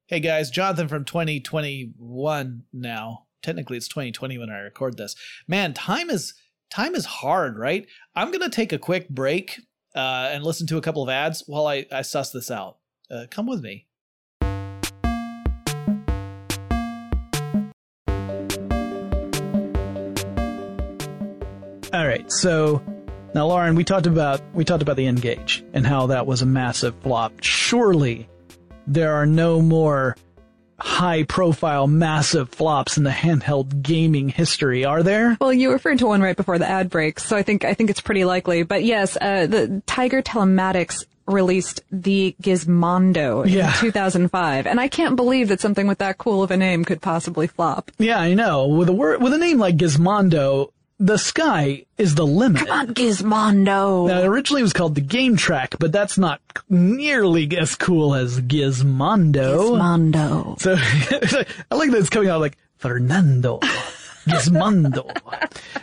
[0.07, 3.25] Hey guys, Jonathan from 2021 now.
[3.41, 5.15] Technically it's 2020 when I record this.
[5.47, 6.35] Man, time is
[6.75, 7.87] time is hard, right?
[8.15, 9.61] I'm going to take a quick break
[9.95, 12.79] uh, and listen to a couple of ads while I, I suss this out.
[13.09, 13.87] Uh, come with me.
[21.93, 22.29] All right.
[22.29, 22.83] So
[23.33, 26.45] now, Lauren, we talked about, we talked about the N-Gage and how that was a
[26.45, 27.31] massive flop.
[27.41, 28.27] Surely
[28.85, 30.17] there are no more
[30.79, 35.37] high profile, massive flops in the handheld gaming history, are there?
[35.39, 37.89] Well, you referred to one right before the ad break, so I think I think
[37.89, 38.63] it's pretty likely.
[38.63, 43.67] But yes, uh, the Tiger Telematics released the Gizmondo Yeah.
[43.69, 47.01] in 2005, and I can't believe that something with that cool of a name could
[47.01, 47.89] possibly flop.
[47.97, 48.67] Yeah, I know.
[48.67, 52.67] With a word, with a name like Gizmondo, the sky is the limit.
[52.67, 54.07] Come On Gizmondo.
[54.07, 59.77] Now, originally it was called the Gametrac, but that's not nearly as cool as Gizmondo.
[59.77, 60.59] Gizmondo.
[60.59, 60.75] So
[61.71, 63.59] I like that it's coming out like Fernando.
[64.25, 65.11] Gizmondo.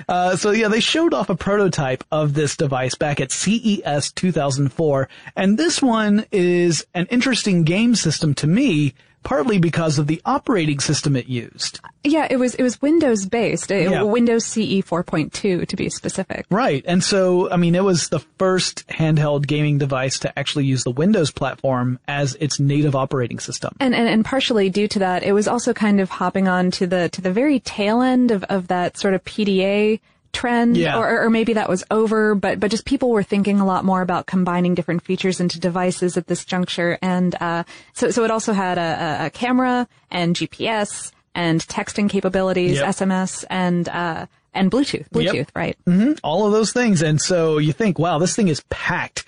[0.08, 5.08] Uh, so yeah, they showed off a prototype of this device back at CES 2004,
[5.36, 10.80] and this one is an interesting game system to me, partly because of the operating
[10.80, 11.80] system it used.
[12.04, 14.02] Yeah, it was it was Windows based, Yeah.
[14.02, 16.46] Windows CE 4.2 to be specific.
[16.50, 16.84] Right.
[16.86, 20.90] And so, I mean, it was the first handheld gaming device to actually use the
[20.90, 23.76] Windows platform as its native operating system.
[23.80, 26.86] And, and and partially due to that, it was also kind of hopping on to
[26.86, 30.00] the to the very tail end of, of that sort of PDA
[30.32, 30.98] trend, Yeah.
[30.98, 34.02] or or maybe that was over, but but just people were thinking a lot more
[34.02, 38.52] about combining different features into devices at this juncture, and uh, so so it also
[38.52, 42.86] had a, a, camera and GPS and texting capabilities, Yep.
[42.86, 45.76] SMS and uh, and Bluetooth, Bluetooth, right?
[46.22, 47.02] all of those things.
[47.02, 49.24] And so you think, wow, this thing is packed.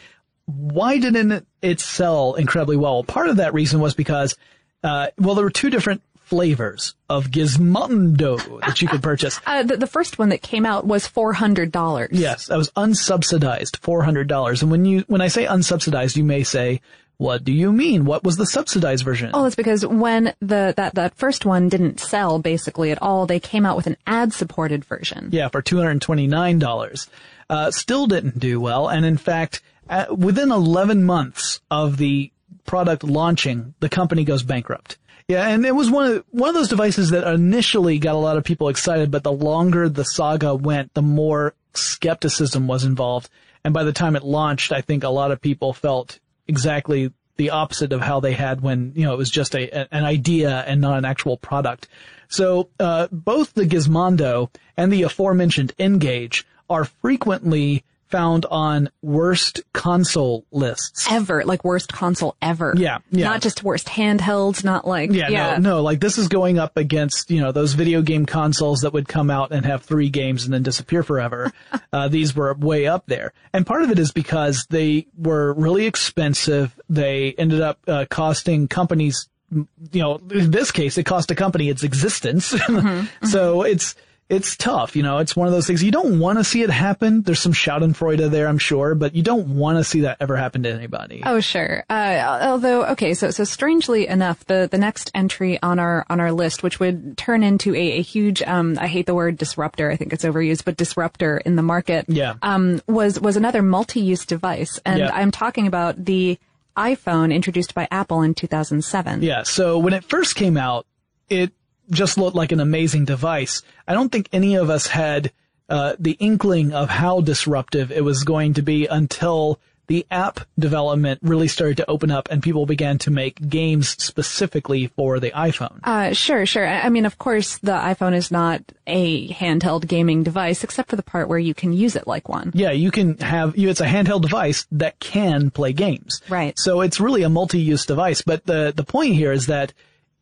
[0.47, 3.03] Why didn't it, it sell incredibly well?
[3.05, 4.37] Part of that reason was because,
[4.83, 9.41] uh, well, there were two different flavors of Gizmondo that you could purchase.
[9.47, 12.11] Uh, the, the first one that came out was four hundred dollars.
[12.13, 14.63] Yes, that was unsubsidized, $400.
[14.63, 16.81] And when you, when I say unsubsidized, you may say,
[17.19, 18.05] What do you mean?
[18.05, 19.31] What was the subsidized version?
[19.35, 23.39] Oh, it's because when the that that first one didn't sell basically at all, they
[23.39, 25.29] came out with an ad-supported version.
[25.31, 27.09] Yeah, for two hundred twenty-nine dollars.
[27.49, 32.33] Uh, still didn't do well, and in fact, uh, within eleven months of the
[32.65, 34.97] product launching, the company goes bankrupt.
[35.29, 38.37] Yeah, and it was one of one of those devices that initially got a lot
[38.37, 43.31] of people excited, but the longer the saga went, the more skepticism was involved.
[43.65, 47.51] And by the time it launched, I think a lot of people felt exactly the
[47.51, 50.83] opposite of how they had when you know it was just a an idea and
[50.83, 51.89] not an actual product.
[52.29, 60.45] So uh, both the Gizmondo and the aforementioned N-Gage are frequently found on worst console
[60.51, 61.07] lists.
[61.11, 62.75] Ever, like worst console ever.
[62.77, 63.27] Yeah, yeah.
[63.27, 65.59] Not just worst handhelds, not like, yeah, yeah.
[65.59, 68.93] no, no, like this is going up against, you know, those video game consoles that
[68.93, 71.53] would come out and have three games and then disappear forever.
[71.93, 73.33] uh, these were way up there.
[73.53, 76.79] And part of it is because they were really expensive.
[76.89, 81.69] They ended up uh, costing companies, you know, in this case, it cost a company
[81.69, 82.53] its existence.
[82.75, 83.95] Mm-hmm, so it's,
[84.29, 86.71] it's tough, you know, it's one of those things you don't want to see it
[86.71, 87.23] happen.
[87.23, 90.63] There's some schadenfreude there, I'm sure, but you don't want to see that ever happen
[90.63, 91.23] to anybody.
[91.27, 91.85] Oh, sure.
[91.91, 96.33] Uh, although, okay, so, so strangely enough, the, the next entry on our, on our
[96.33, 99.91] list, which would turn into a, a huge, um, I hate the word disruptor.
[99.91, 102.07] I think it's overused, but disruptor in the market.
[102.09, 102.35] Yeah.
[102.41, 104.81] Um, was, was another multi-use device.
[104.87, 105.11] And Yeah.
[105.13, 106.39] I'm talking about the
[106.77, 109.23] iPhone introduced by Apple in 2007.
[109.23, 110.87] Yeah, so when it first came out,
[111.29, 111.53] it
[111.91, 113.63] just looked like an amazing device.
[113.87, 115.33] I don't think any of us had
[115.69, 121.21] uh, the inkling of how disruptive it was going to be until the app development
[121.23, 125.81] really started to open up and people began to make games specifically for the iPhone.
[125.85, 126.67] Uh, sure, sure.
[126.67, 131.03] I mean, of course, the iPhone is not a handheld gaming device, except for the
[131.03, 132.51] part where you can use it like one.
[132.55, 133.69] Yeah, you can have you.
[133.69, 136.23] It's a handheld device that can play games.
[136.29, 136.59] Right.
[136.59, 138.23] So it's really a multi-use device.
[138.23, 139.73] But the the point here is that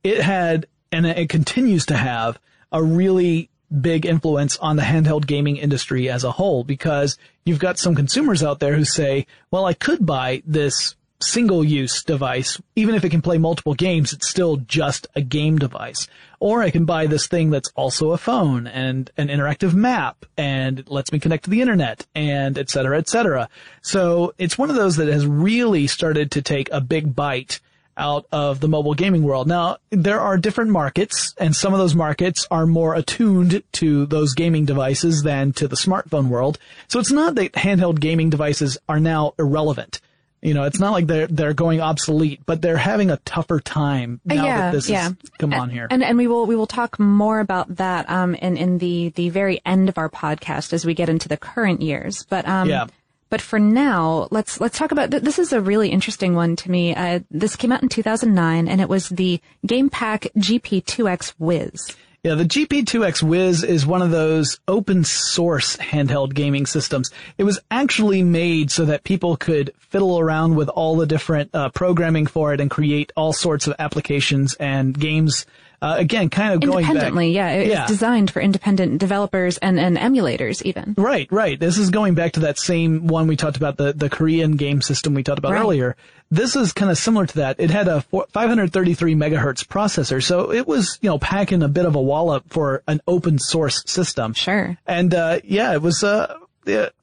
[0.03, 2.39] it had and it continues to have
[2.71, 3.49] a really
[3.81, 8.43] big influence on the handheld gaming industry as a whole because you've got some consumers
[8.43, 12.61] out there who say, well, I could buy this single use device.
[12.77, 16.09] Even if it can play multiple games, it's still just a game device.
[16.41, 20.81] Or I can buy this thing that's also a phone and an interactive map and
[20.81, 23.49] it lets me connect to the internet and et cetera, et cetera.
[23.81, 27.61] So it's one of those that has really started to take a big bite
[27.97, 29.47] out of the mobile gaming world.
[29.47, 34.35] Now, there are different markets, and some of those markets are more attuned to those
[34.35, 36.59] gaming devices than to the smartphone world.
[36.89, 40.01] So it's not that handheld gaming devices are now irrelevant.
[40.45, 44.21] You know, it's not like they're they're going obsolete, but they're having a tougher time
[44.25, 45.03] now Uh, yeah, that this yeah.
[45.05, 45.87] has come on here.
[45.89, 49.29] And and we will we will talk more about that um in in the the
[49.29, 52.27] very end of our podcast as we get into the current years.
[52.29, 52.87] But um Yeah.
[53.33, 55.39] But for now, let's let's talk about th- this.
[55.39, 56.95] Is a really interesting one to me.
[56.95, 61.97] Uh, this came out in 2009, and it was the Game Park GP2X Wiz.
[62.23, 67.11] Yeah, the GP2X Wiz is one of those open source handheld gaming systems.
[67.39, 71.71] It was actually made so that people could fiddle around with all the different uh,
[71.71, 75.47] programming for it and create all sorts of applications and games.
[75.83, 76.91] Uh, again, kind of going back.
[76.91, 77.83] Independently, yeah, it- Yeah.
[77.83, 80.95] it's designed for independent developers and and emulators even.
[80.97, 81.59] Right, right.
[81.59, 84.81] This is going back to that same one we talked about, the, the Korean game
[84.81, 85.61] system we talked about Right.
[85.61, 85.97] earlier.
[86.31, 87.57] This is kind of similar to that.
[87.59, 91.85] It had a four- 533 megahertz processor, so it was, you know, packing a bit
[91.85, 94.35] of a wallop for an open source system.
[94.35, 94.79] Sure.
[94.87, 96.37] And, uh, yeah, it was, uh,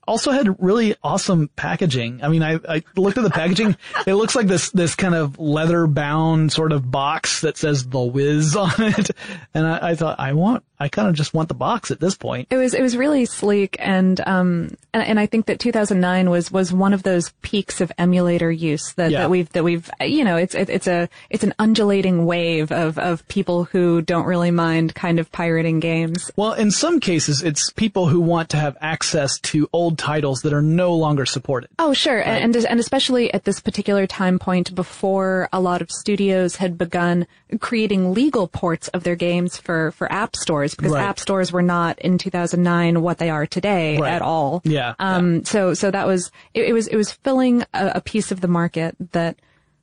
[0.10, 2.24] also had really awesome packaging.
[2.24, 3.78] I mean, I, I looked at the packaging.
[4.08, 8.00] it looks like this, this kind of leather bound sort of box that says the
[8.00, 9.12] Wiz on it.
[9.54, 12.16] And I, I thought, I want, I kind of just want the box at this
[12.16, 12.48] point.
[12.50, 16.52] It was it was really sleek and um and, and I think that 2009 was
[16.52, 19.20] was one of those peaks of emulator use that, Yeah.
[19.20, 22.98] that we've that we've you know it's it, it's a it's an undulating wave of
[22.98, 26.32] of people who don't really mind kind of pirating games.
[26.36, 30.54] Well, in some cases, it's people who want to have access to old titles that
[30.54, 31.70] are no longer supported.
[31.78, 35.92] Oh sure, and and and especially at this particular time point before a lot of
[35.92, 37.28] studios had begun
[37.60, 41.04] creating legal ports of their games for for app stores because Right.
[41.04, 44.12] app stores were not in 2009 what they are today Right.
[44.12, 44.62] at all.
[44.64, 45.44] Yeah, Um.
[45.46, 48.48] So so that was it, it was it was filling a, a piece of the
[48.48, 49.38] market that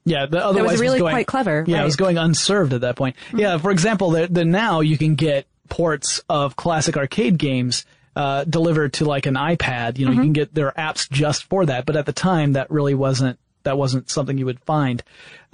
[0.05, 3.17] Yeah, the, otherwise really going, quite clever, Yeah, it was going unserved at that point.
[3.35, 8.45] Yeah, for example, the, the now you can get ports of classic arcade games uh,
[8.45, 9.99] delivered to like an iPad.
[9.99, 11.85] You know, you can get their apps just for that.
[11.85, 15.03] But at the time, that really wasn't that wasn't something you would find.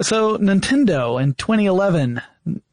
[0.01, 2.21] So Nintendo in 2011, n-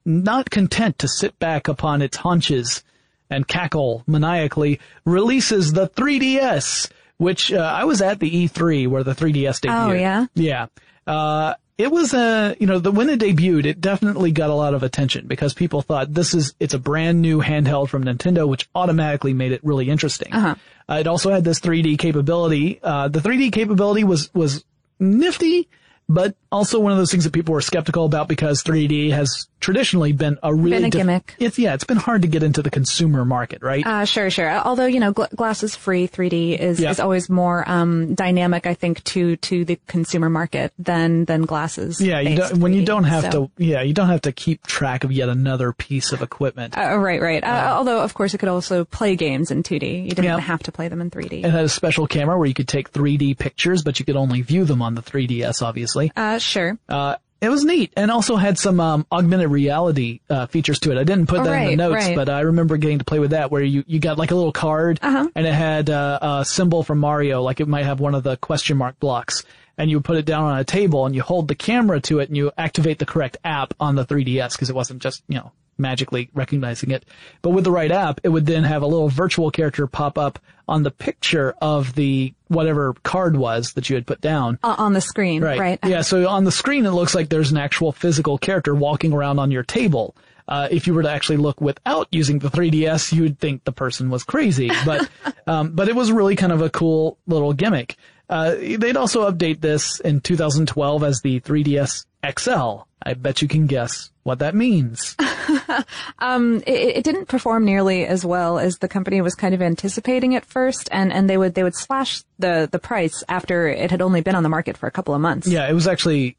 [0.05, 2.83] not content to sit back upon its haunches
[3.31, 9.15] and cackle maniacally, releases the 3DS, which uh, I was at the E3 where the
[9.15, 9.89] 3DS debuted.
[9.89, 10.27] Oh, yeah?
[10.35, 10.67] Yeah.
[11.07, 14.75] Uh, it was a, you know, the, when it debuted, it definitely got a lot
[14.75, 18.69] of attention because people thought this is, it's a brand new handheld from Nintendo, which
[18.75, 20.33] automatically made it really interesting.
[20.33, 20.57] Uh-huh.
[20.89, 22.81] Uh, it also had this 3D capability.
[22.83, 24.65] Uh, the 3D capability was, was
[24.99, 25.69] nifty,
[26.09, 30.13] but also one of those things that people were skeptical about because 3D has traditionally
[30.13, 31.35] been a really been a gimmick.
[31.39, 33.87] It's yeah, it's been hard to get into the consumer market, right?
[33.87, 34.51] Uh, sure, sure.
[34.51, 36.09] Although you know, gl- glass is free.
[36.09, 36.91] 3D is yeah.
[36.91, 42.01] is always more um, dynamic, I think, to to the consumer market than than glasses.
[42.01, 43.31] Yeah, you don't, when you don't have so.
[43.47, 43.51] to.
[43.59, 46.77] Yeah, you don't have to keep track of yet another piece of equipment.
[46.77, 47.43] Uh, right, right.
[47.43, 50.05] Uh, although, of course, it could also play games in 2D.
[50.05, 50.39] You didn't yeah.
[50.39, 51.45] have to play them in 3D.
[51.45, 54.43] It had a special camera where you could take 3D pictures, but you could only
[54.43, 56.13] view them on the 3DS, obviously.
[56.17, 56.79] Uh, sure.
[56.89, 60.99] Uh, it was neat and also had some um, augmented reality uh, features to it.
[60.99, 62.17] I didn't put that right, in the notes, right.
[62.17, 64.53] but I remember getting to play with that where you, you got like a little
[64.53, 65.29] card uh-huh.
[65.35, 68.37] and it had uh, a symbol from Mario, like it might have one of the
[68.37, 69.45] question mark blocks.
[69.81, 72.29] And you put it down on a table and you hold the camera to it
[72.29, 75.53] and you activate the correct app on the 3DS because it wasn't just, you know,
[75.79, 77.05] magically recognizing it.
[77.43, 80.39] But with the right app, it would then have a little virtual character pop up
[80.69, 84.59] on the picture of the whatever card was that you had put down.
[84.63, 85.59] Uh, on the screen, right.
[85.59, 85.79] right.
[85.85, 89.39] Yeah, so on the screen it looks like there's an actual physical character walking around
[89.39, 90.15] on your table.
[90.51, 93.73] Uh, if you were to actually look without using the 3DS, you would think the
[93.73, 94.71] person was crazy.
[94.85, 95.09] But,
[95.47, 97.97] um, but it was really kind of a cool little gimmick.
[98.29, 102.05] Uh, they'd also update this in 2012 as the 3DS
[102.39, 102.83] XL.
[103.03, 105.17] I bet you can guess what that means.
[106.19, 110.35] um, it, it, didn't perform nearly as well as the company was kind of anticipating
[110.35, 114.03] at first, and, and they would they would slash the the price after it had
[114.03, 115.49] only been on the market for a couple of months.
[115.49, 116.37] Yeah, it was actually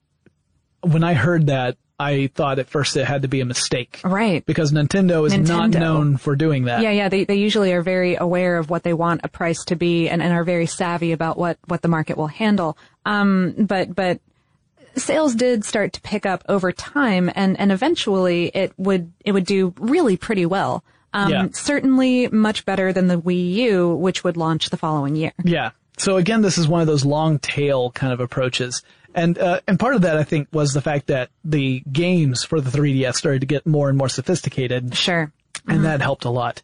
[0.81, 1.77] when I heard that.
[2.01, 4.01] I thought at first it had to be a mistake.
[4.03, 4.45] Right.
[4.45, 5.47] Because Nintendo is Nintendo.
[5.47, 6.81] not known for doing that.
[6.81, 7.09] Yeah, yeah.
[7.09, 10.21] They, they usually are very aware of what they want a price to be and,
[10.21, 12.77] and are very savvy about what, what the market will handle.
[13.05, 14.19] Um, but, but
[14.95, 19.45] sales did start to pick up over time and, and eventually it would, it would
[19.45, 20.83] do really pretty well.
[21.13, 21.47] Um, yeah.
[21.51, 25.33] certainly much better than the Wii U, which would launch the following year.
[25.43, 25.71] Yeah.
[25.97, 28.81] So again, this is one of those long tail kind of approaches.
[29.13, 32.61] And, uh, and part of that, I think, was the fact that the games for
[32.61, 34.95] the 3DS started to get more and more sophisticated.
[34.95, 35.31] Sure.
[35.67, 35.83] And mm-hmm.
[35.83, 36.61] that helped a lot.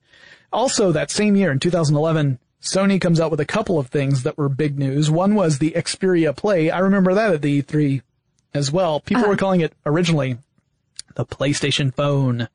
[0.51, 4.37] Also, that same year in 2011, Sony comes out with a couple of things that
[4.37, 5.11] were big news.
[5.11, 6.69] One was the Xperia Play.
[6.69, 8.01] I remember that at the E3
[8.53, 8.99] as well.
[8.99, 10.37] People uh, were calling it originally
[11.15, 12.47] the PlayStation phone.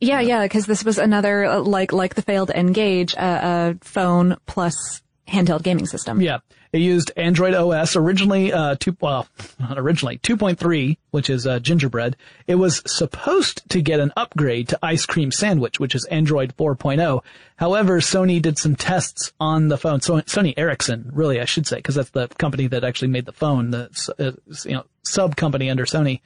[0.00, 4.36] Yeah, yeah, because this was another uh, like like the failed N-Gage, uh, uh, phone
[4.46, 6.20] plus handheld gaming system.
[6.20, 6.38] Yeah,
[6.72, 9.26] it used Android OS originally, uh, two, well,
[9.58, 12.16] not originally, 2.3, which is, uh, gingerbread.
[12.46, 17.22] It was supposed to get an upgrade to Ice Cream Sandwich, which is Android 4.0.
[17.56, 20.00] However, Sony did some tests on the phone.
[20.00, 23.32] So Sony Ericsson, really, I should say, because that's the company that actually made the
[23.32, 23.88] phone, the,
[24.18, 24.32] uh,
[24.68, 26.20] you know, sub company under Sony.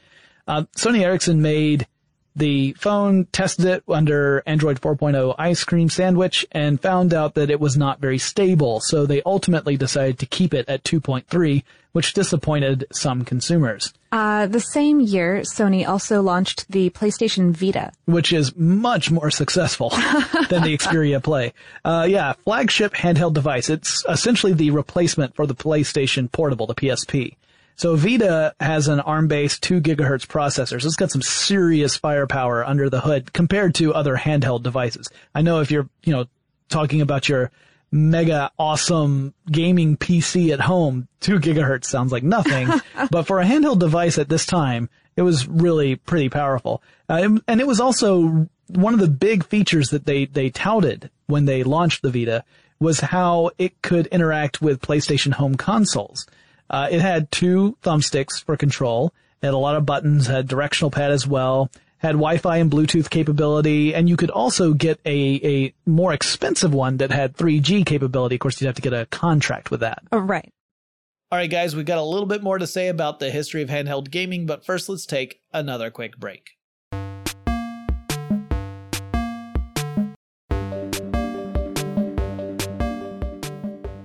[0.46, 1.86] Uh, Sony Ericsson made
[2.36, 7.60] the phone tested it under Android 4.0 ice cream sandwich and found out that it
[7.60, 8.80] was not very stable.
[8.80, 13.94] So they ultimately decided to keep it at 2.3, which disappointed some consumers.
[14.10, 19.90] Uh, the same year, Sony also launched the PlayStation Vita, which is much more successful
[20.50, 21.52] than the Xperia Play.
[21.84, 23.68] Uh, yeah, flagship handheld device.
[23.68, 27.36] It's essentially the replacement for the PlayStation Portable, the PSP.
[27.76, 30.80] So Vita has an ARM-based 2 gigahertz processor.
[30.80, 35.08] So it's got some serious firepower under the hood compared to other handheld devices.
[35.34, 36.26] I know if you're, you know,
[36.68, 37.50] talking about your
[37.90, 42.68] mega awesome gaming PC at home, 2 gigahertz sounds like nothing.
[43.10, 46.82] but for a handheld device at this time, it was really pretty powerful.
[47.08, 51.44] Uh, and it was also one of the big features that they, they touted when
[51.44, 52.44] they launched the Vita
[52.80, 56.26] was how it could interact with PlayStation home consoles.
[56.68, 59.12] Uh, it had two thumbsticks for control.
[59.42, 63.10] It had a lot of buttons, had directional pad as well, had Wi-Fi and Bluetooth
[63.10, 68.36] capability, and you could also get a, a more expensive one that had 3G capability.
[68.36, 70.02] Of course, you'd have to get a contract with that.
[70.12, 70.50] Oh, right.
[71.32, 73.68] All right, guys, we've got a little bit more to say about the history of
[73.68, 76.50] handheld gaming, but first let's take another quick break.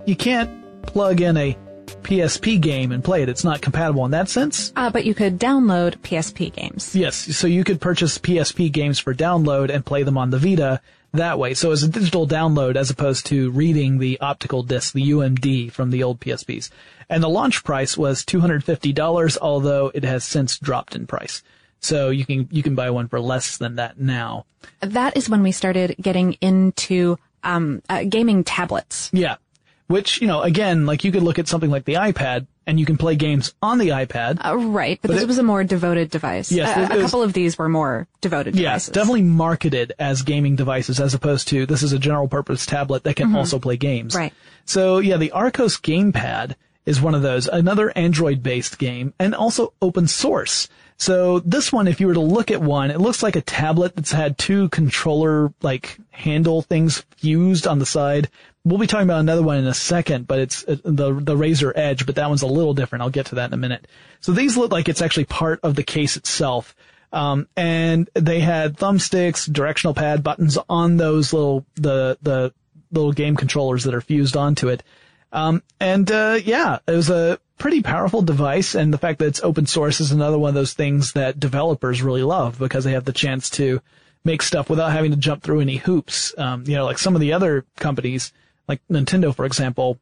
[0.06, 1.56] You can't plug in a
[2.04, 3.30] PSP game and play it.
[3.30, 4.74] It's not compatible in that sense.
[4.76, 6.96] Uh, but you could download PSP games.
[6.96, 10.82] Yes, so you could purchase PSP games for download and play them on the Vita
[11.14, 11.54] that way.
[11.54, 15.90] So as a digital download as opposed to reading the optical disc, the UMD from
[15.90, 16.70] the old PSPs.
[17.10, 21.42] And the launch price was $250, although it has since dropped in price.
[21.80, 24.46] So you can, you can buy one for less than that now.
[24.82, 29.10] That is when we started getting into, um, uh, gaming tablets.
[29.14, 29.38] Yeah
[29.90, 32.86] which, you know, again, like you could look at something like the iPad and you
[32.86, 34.38] can play games on the iPad.
[34.46, 36.52] Uh, right, but, But this it- was a more devoted device.
[36.52, 38.94] Yes, a, it a couple of these were more devoted Yes, devices.
[38.94, 43.16] definitely marketed as gaming devices as opposed to this is a general purpose tablet that
[43.16, 44.14] can also play games.
[44.16, 44.32] Right.
[44.66, 49.74] So yeah, the Archos gamepad is one of those, another Android based game and also
[49.82, 50.70] open source.
[50.98, 53.96] So this one, if you were to look at one, it looks like a tablet
[53.96, 58.30] that's had two controller like handle things fused on the side.
[58.66, 61.72] We'll be talking about another one in a second, but it's uh, the the Razer
[61.76, 63.02] Edge, but that one's a little different.
[63.04, 63.88] I'll get to that in a minute.
[64.20, 66.76] So these look like it's actually part of the case itself.
[67.12, 72.54] Um, and they had thumbsticks, directional pad buttons on those little, the, the
[72.92, 74.84] little game controllers that are fused onto it.
[75.32, 78.76] Um, and, uh, yeah, it was a pretty powerful device.
[78.76, 82.02] And the fact that it's open source is another one of those things that developers
[82.02, 83.82] really love because they have the chance to
[84.24, 86.34] make stuff without having to jump through any hoops.
[86.38, 88.34] Um, you know, like some of the other companies,
[88.70, 90.00] like Nintendo, for example,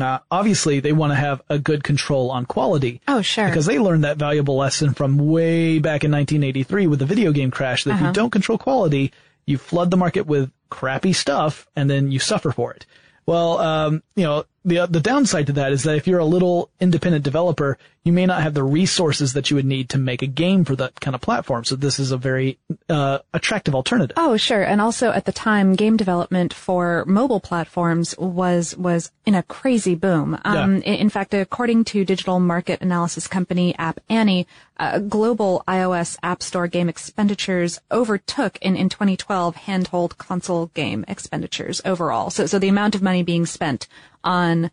[0.00, 3.00] uh, obviously they want to have a good control on quality.
[3.08, 3.48] Oh, sure.
[3.48, 7.50] Because they learned that valuable lesson from way back in 1983 with the video game
[7.50, 9.12] crash that if you don't control quality,
[9.46, 12.86] you flood the market with crappy stuff and then you suffer for it.
[13.26, 16.70] Well, um, you know, the, the downside to that is that if you're a little
[16.80, 20.26] independent developer, you may not have the resources that you would need to make a
[20.26, 21.64] game for that kind of platform.
[21.64, 22.58] So this is a very,
[22.88, 24.14] uh, attractive alternative.
[24.18, 24.62] Oh, sure.
[24.62, 29.94] And also at the time, game development for mobile platforms was, was in a crazy
[29.94, 30.38] boom.
[30.44, 34.46] Um, in, in fact, according to digital market analysis company App Annie,
[34.78, 41.82] uh, global iOS App Store game expenditures overtook in, in 2012 handheld console game expenditures
[41.84, 42.30] overall.
[42.30, 43.88] So, so the amount of money being spent
[44.24, 44.70] on,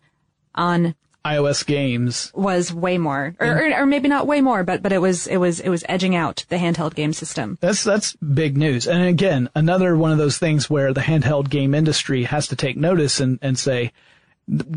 [0.54, 0.94] on
[1.24, 2.32] iOS games.
[2.34, 5.36] was way more, or, or, or maybe not way more, but, but it was, it
[5.36, 7.58] was, it was edging out the handheld game system.
[7.60, 8.86] That's that's big news.
[8.86, 12.76] And again, another one of those things where the handheld game industry has to take
[12.76, 13.92] notice and, and say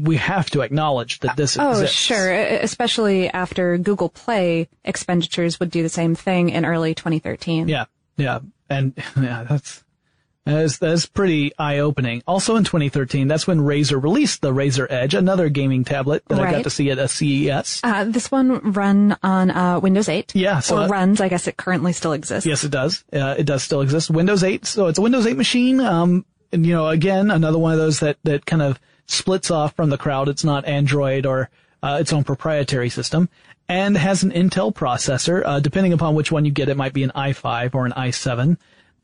[0.01, 1.95] we have to acknowledge that this Oh, exists.
[1.95, 2.34] sure.
[2.34, 7.69] Especially after Google Play expenditures would do the same thing in early 2013.
[7.69, 7.86] Yeah,
[8.17, 9.82] yeah, and yeah, that's
[10.45, 12.23] that's that's pretty eye opening.
[12.25, 16.51] Also in 2013, that's when Razer released the Razer Edge, another gaming tablet that I
[16.51, 17.81] got to see at a CES.
[17.83, 20.33] Uh, this one run on uh, Windows 8.
[20.35, 21.21] Yeah, so or that- runs.
[21.21, 22.47] I guess it currently still exists.
[22.47, 23.03] Yes, it does.
[23.13, 24.09] Uh, it does still exist.
[24.09, 24.65] Windows 8.
[24.65, 25.79] So it's a Windows 8 machine.
[25.79, 29.75] Um, and you know, again, another one of those that, that kind of splits off
[29.75, 30.27] from the crowd.
[30.27, 31.49] It's not Android or,
[31.83, 33.29] uh, its own proprietary system
[33.69, 35.43] and has an Intel processor.
[35.45, 38.57] Uh, depending upon which one you get, it might be an i5 or an i7.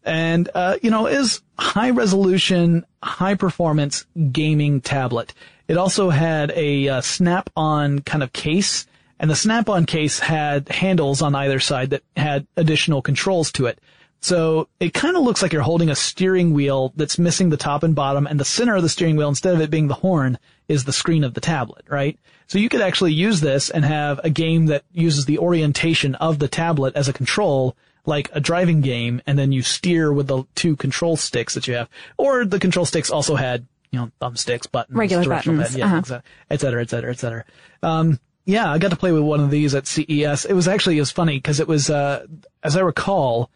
[0.08, 5.34] And, uh, you know, is high resolution, high performance gaming tablet.
[5.68, 8.88] It also had a uh, snap-on kind of case
[9.20, 13.80] and the snap-on case had handles on either side that had additional controls to it.
[14.20, 17.84] So it kind of looks like you're holding a steering wheel that's missing the top
[17.84, 20.38] and bottom, and the center of the steering wheel, instead of it being the horn,
[20.68, 22.20] is the screen of the tablet, right?
[22.48, 26.40] So you could actually use this and have a game that uses the orientation of
[26.40, 27.76] the tablet as a control,
[28.08, 31.76] like a driving game, and then you steer with the two control sticks that you
[31.76, 31.90] have.
[32.18, 35.98] Or the control sticks also had, you know, thumbsticks, buttons, Regular directional buttons, pad, yeah,
[35.98, 36.22] uh-huh.
[36.50, 37.44] et cetera, et cetera, et cetera.
[37.84, 40.46] Um, yeah, I got to play with one of these at CES.
[40.46, 42.26] It was actually, it was funny because it was, uh,
[42.64, 43.52] as I recall,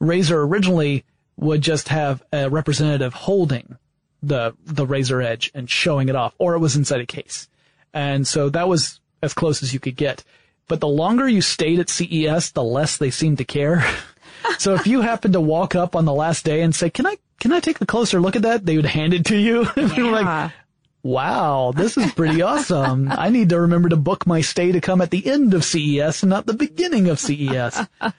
[0.00, 1.04] Razer originally
[1.36, 3.76] would just have a representative holding
[4.22, 7.48] the, the Razer Edge and showing it off, or it was inside a case.
[7.92, 10.22] And so that was as close as you could get.
[10.68, 13.84] But the longer you stayed at CES, the less they seemed to care.
[14.58, 17.16] so if you happened to walk up on the last day and say, can I,
[17.38, 18.66] can I take a closer look at that?
[18.66, 19.68] They would hand it to you.
[19.76, 20.52] You're like,
[21.02, 23.10] wow, this is pretty awesome.
[23.12, 26.22] I need to remember to book my stay to come at the end of CES
[26.22, 27.86] and not the beginning of CES.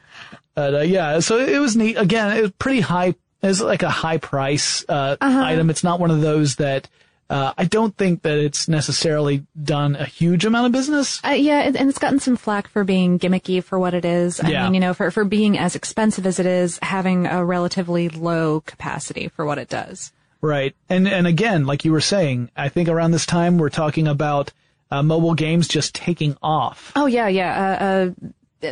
[0.57, 1.97] But uh, yeah, so it was neat.
[1.97, 3.13] Again, it was pretty high.
[3.43, 5.69] It's like a high price uh, item.
[5.69, 6.89] It's not one of those that
[7.29, 11.19] uh, I don't think that it's necessarily done a huge amount of business.
[11.25, 14.39] Uh, yeah, and it's gotten some flack for being gimmicky for what it is.
[14.39, 14.63] I Yeah.
[14.65, 18.61] mean, you know, for, for being as expensive as it is, having a relatively low
[18.61, 20.11] capacity for what it does.
[20.39, 20.75] Right.
[20.87, 24.53] And and again, like you were saying, I think around this time we're talking about
[24.91, 26.91] uh, mobile games just taking off.
[26.95, 27.51] Oh yeah, yeah.
[27.81, 28.09] Uh, uh,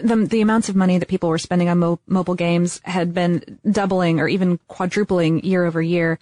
[0.01, 3.59] the the amounts of money that people were spending on mo- mobile games had been
[3.69, 6.19] doubling or even quadrupling year over year.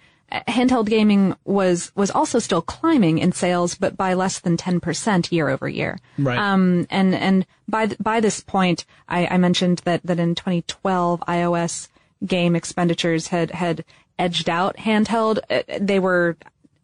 [0.48, 5.30] Handheld gaming was was also still climbing in sales, but by less than ten percent
[5.32, 5.98] year over year.
[6.18, 6.38] Right.
[6.38, 11.20] Um, and and by th- by this point, I, I mentioned that that in 2012
[11.28, 11.88] iOS
[12.26, 13.84] game expenditures had had
[14.18, 15.38] edged out handheld.
[15.50, 16.36] Uh, They were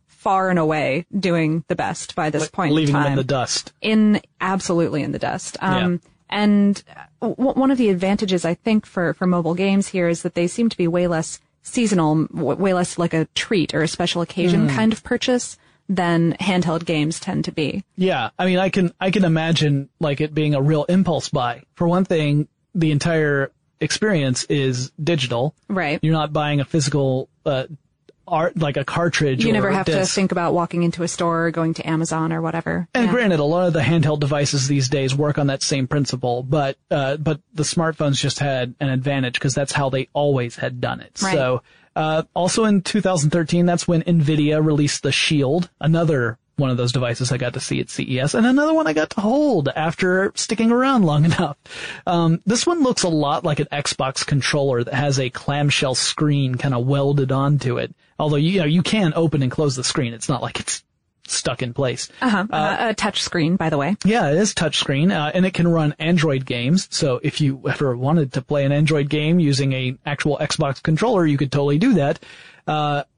[0.06, 3.72] far and away doing the best by this point leaving in them in the dust.
[3.80, 5.56] in absolutely in the dust.
[5.62, 10.08] Um, and uh, w- one of the advantages I think for, for mobile games here
[10.08, 13.82] is that they seem to be way less seasonal, way less like a treat or
[13.82, 15.56] a special occasion kind of purchase
[15.88, 17.84] than handheld games tend to be.
[17.96, 21.64] Yeah, I mean, I can I can imagine like it being a real impulse buy.
[21.74, 23.50] For one thing, the entire
[23.80, 25.54] experience is digital.
[25.68, 25.98] Right.
[26.02, 27.64] You're not buying a physical uh,
[28.30, 29.44] art like a cartridge.
[29.44, 32.40] You never have to think about walking into a store or going to Amazon or
[32.40, 32.88] whatever.
[32.94, 33.12] And Yeah.
[33.12, 36.76] granted, a lot of the handheld devices these days work on that same principle, but
[36.90, 41.00] uh, but the smartphones just had an advantage because that's how they always had done
[41.00, 41.18] it.
[41.22, 41.34] Right.
[41.34, 41.62] So
[41.96, 47.32] uh, also in 2013, that's when Nvidia released the Shield, another one of those devices
[47.32, 50.70] I got to see at CES, and another one I got to hold after sticking
[50.70, 51.56] around long enough.
[52.06, 56.56] Um, this one looks a lot like an Xbox controller that has a clamshell screen
[56.56, 57.94] kind of welded onto it.
[58.20, 60.84] Although you know you can open and close the screen, it's not like it's
[61.26, 62.08] stuck in place.
[62.20, 62.46] Uh-huh.
[62.50, 63.96] Uh, a touch screen, by the way.
[64.04, 66.88] Yeah, it is touchscreen, uh, and it can run Android games.
[66.90, 71.24] So if you ever wanted to play an Android game using a actual Xbox controller,
[71.24, 72.18] you could totally do that.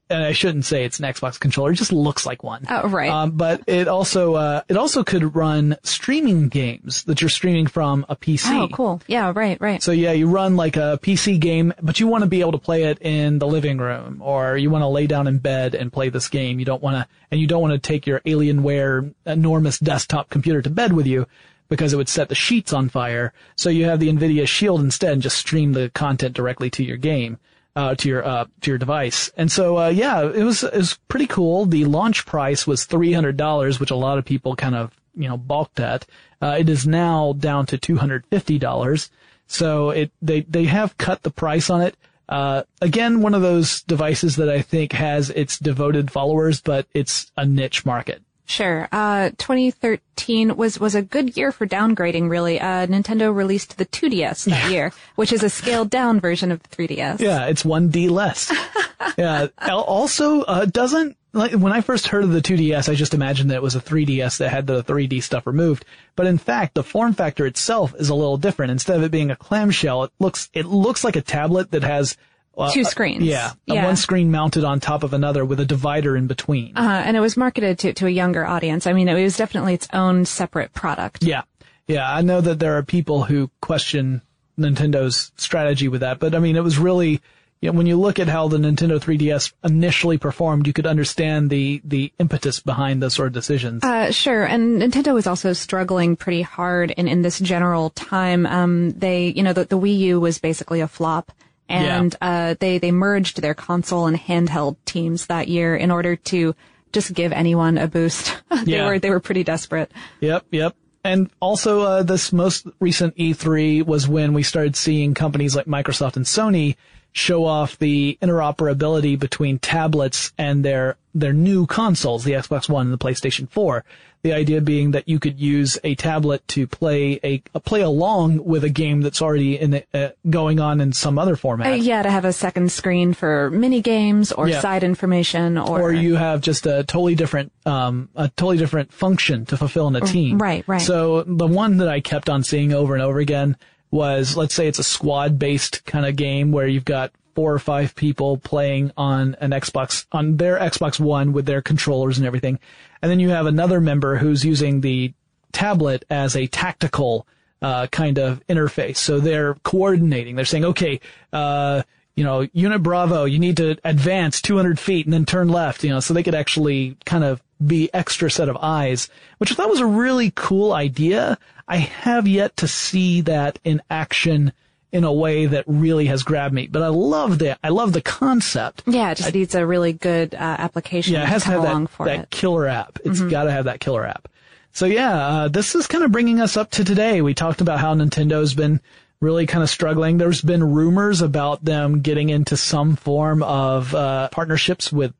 [0.09, 2.65] And I shouldn't say it's an Xbox controller; it just looks like one.
[2.69, 3.09] Oh, right.
[3.09, 8.05] Um, but it also uh, it also could run streaming games that you're streaming from
[8.09, 8.51] a PC.
[8.51, 9.01] Oh, cool.
[9.07, 9.81] Yeah, right, right.
[9.81, 12.57] So yeah, you run like a PC game, but you want to be able to
[12.57, 15.91] play it in the living room, or you want to lay down in bed and
[15.91, 16.59] play this game.
[16.59, 20.61] You don't want to, and you don't want to take your Alienware enormous desktop computer
[20.61, 21.27] to bed with you
[21.69, 23.33] because it would set the sheets on fire.
[23.55, 26.97] So you have the Nvidia Shield instead, and just stream the content directly to your
[26.97, 27.39] game.
[27.75, 30.99] Uh, to your uh, to your device, and so uh, yeah, it was it was
[31.07, 31.65] pretty cool.
[31.65, 35.27] The launch price was three hundred dollars, which a lot of people kind of you
[35.27, 36.05] know balked at.
[36.39, 39.09] Uh, it is now down to two hundred fifty dollars.
[39.47, 41.97] So it they they have cut the price on it.
[42.29, 47.31] Uh, again, one of those devices that I think has its devoted followers, but it's
[47.35, 48.21] a niche market.
[48.45, 48.89] Sure.
[48.91, 52.59] Uh, 2013 was, was a good year for downgrading, really.
[52.59, 56.69] Uh, Nintendo released the 2DS that year, which is a scaled down version of the
[56.75, 57.19] 3DS.
[57.19, 58.51] Yeah, it's one D less.
[59.17, 59.47] yeah.
[59.67, 63.55] Also, uh, doesn't like when I first heard of the 2DS, I just imagined that
[63.55, 65.85] it was a 3DS that had the 3D stuff removed.
[66.15, 68.71] But in fact, the form factor itself is a little different.
[68.71, 72.15] Instead of it being a clamshell, it looks it looks like a tablet that has
[72.57, 73.23] uh, Two screens.
[73.23, 73.85] Yeah, Yeah.
[73.85, 76.75] one screen mounted on top of another with a divider in between.
[76.77, 78.85] Uh, and it was marketed to, to a younger audience.
[78.87, 81.23] I mean, it was definitely its own separate product.
[81.23, 81.43] Yeah.
[81.87, 82.09] Yeah.
[82.11, 84.21] I know that there are people who question
[84.59, 87.21] Nintendo's strategy with that, but I mean, it was really,
[87.59, 91.49] you know, when you look at how the Nintendo 3DS initially performed, you could understand
[91.49, 93.83] the, the impetus behind those sort of decisions.
[93.83, 94.43] Uh, sure.
[94.43, 98.45] And Nintendo was also struggling pretty hard in, in this general time.
[98.45, 101.31] Um, they, you know, the, the Wii U was basically a flop.
[101.73, 106.55] And, uh, they, they merged their console and handheld teams that year in order to
[106.91, 108.35] just give anyone a boost.
[108.65, 108.85] they Yeah.
[108.87, 109.91] were, they were pretty desperate.
[110.19, 110.75] Yep, yep.
[111.03, 116.15] And also, uh, this most recent E3 was when we started seeing companies like Microsoft
[116.15, 116.75] and Sony
[117.11, 122.93] show off the interoperability between tablets and their, their new consoles, the Xbox One and
[122.93, 123.83] the PlayStation 4.
[124.23, 128.43] The idea being that you could use a tablet to play a, a play along
[128.45, 131.67] with a game that's already in the, uh, going on in some other format.
[131.73, 134.61] Uh, yeah, to have a second screen for mini games or Yeah.
[134.61, 139.45] side information or, or you have just a totally different um a totally different function
[139.47, 140.37] to fulfill in a team.
[140.37, 140.81] right, right.
[140.81, 143.57] So the one that I kept on seeing over and over again
[143.91, 147.59] was let's say it's a squad based kind of game where you've got four or
[147.59, 152.59] five people playing on an Xbox on their Xbox One with their controllers and everything.
[153.01, 155.13] And then you have another member who's using the
[155.51, 157.27] tablet as a tactical
[157.61, 158.97] uh, kind of interface.
[158.97, 160.35] So they're coordinating.
[160.35, 160.99] They're saying, okay,
[161.31, 161.83] uh,
[162.15, 165.89] you know, Unit Bravo, you need to advance 200 feet and then turn left, you
[165.89, 169.69] know, so they could actually kind of be extra set of eyes, which I thought
[169.69, 171.37] was a really cool idea.
[171.67, 174.53] I have yet to see that in action
[174.93, 178.01] in a way that really has grabbed me, but I love the I love the
[178.01, 178.83] concept.
[178.85, 181.89] yeah, it just needs a really good uh, application Yeah, it has to have that,
[182.05, 182.29] that it.
[182.29, 182.99] killer app.
[183.03, 184.29] It's got to have that killer app.
[184.71, 187.21] So yeah, uh, this is kind of bringing us up to today.
[187.21, 188.79] We talked about how Nintendo's been
[189.19, 190.17] really kind of struggling.
[190.17, 195.13] There's been rumors about them getting into some form of uh, partnerships with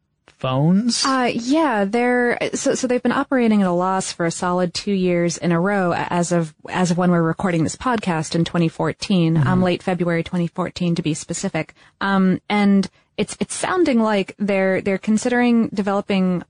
[0.43, 1.05] phones.
[1.05, 4.91] Uh, yeah, they're so so they've been operating at a loss for a solid two
[4.91, 9.37] years in a row as of as of when we're recording this podcast in 2014,
[9.37, 11.73] um, late February 2014 to be specific.
[12.01, 16.43] Um, and it's it's sounding like they're they're considering developing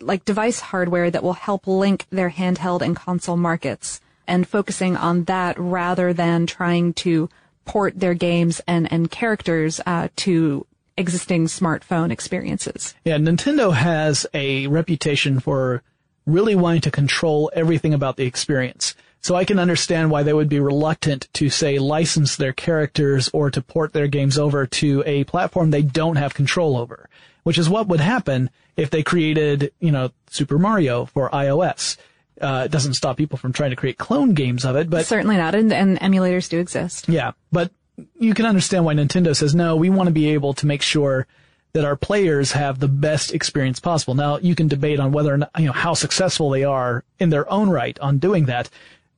[0.00, 5.24] like device hardware that will help link their handheld and console markets and focusing on
[5.24, 7.28] that rather than trying to
[7.66, 10.66] port their games and and characters uh, to
[10.96, 12.94] existing smartphone experiences.
[13.04, 15.82] Yeah, Nintendo has a reputation for
[16.26, 18.94] really wanting to control everything about the experience.
[19.20, 23.50] So I can understand why they would be reluctant to say license their characters or
[23.50, 27.08] to port their games over to a platform they don't have control over,
[27.44, 31.96] which is what would happen if they created, you know, Super Mario for iOS.
[32.40, 35.36] Uh, it doesn't stop people from trying to create clone games of it, but Certainly
[35.36, 37.08] not, and, and emulators do exist.
[37.08, 37.70] yeah, but
[38.18, 41.26] you can understand why Nintendo says, no, we want to be able to make sure
[41.72, 44.14] that our players have the best experience possible.
[44.14, 47.30] Now, you can debate on whether or not, you know, how successful they are in
[47.30, 48.68] their own right on doing that,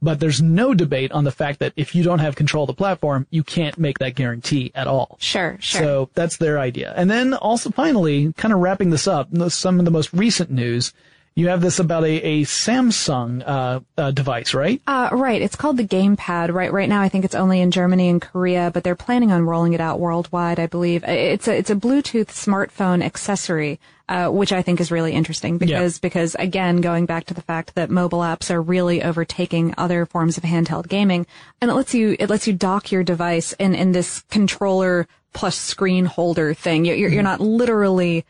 [0.00, 2.74] but there's no debate on the fact that if you don't have control of the
[2.74, 5.16] platform, you can't make that guarantee at all.
[5.20, 5.80] Sure, sure.
[5.80, 6.92] So that's their idea.
[6.96, 10.92] And then also finally, kind of wrapping this up, some of the most recent news,
[11.36, 14.80] you have this about a, a Samsung uh, uh, device, right?
[14.86, 15.42] Uh, right.
[15.42, 16.52] It's called the Gamepad.
[16.52, 16.72] Right.
[16.72, 19.72] Right now, I think it's only in Germany and Korea, but they're planning on rolling
[19.72, 20.60] it out worldwide.
[20.60, 25.12] I believe it's a it's a Bluetooth smartphone accessory, uh, which I think is really
[25.12, 29.74] interesting because because again, going back to the fact that mobile apps are really overtaking
[29.76, 31.26] other forms of handheld gaming,
[31.60, 35.56] and it lets you it lets you dock your device in in this controller plus
[35.56, 36.84] screen holder thing.
[36.84, 38.24] You're you're, you're not literally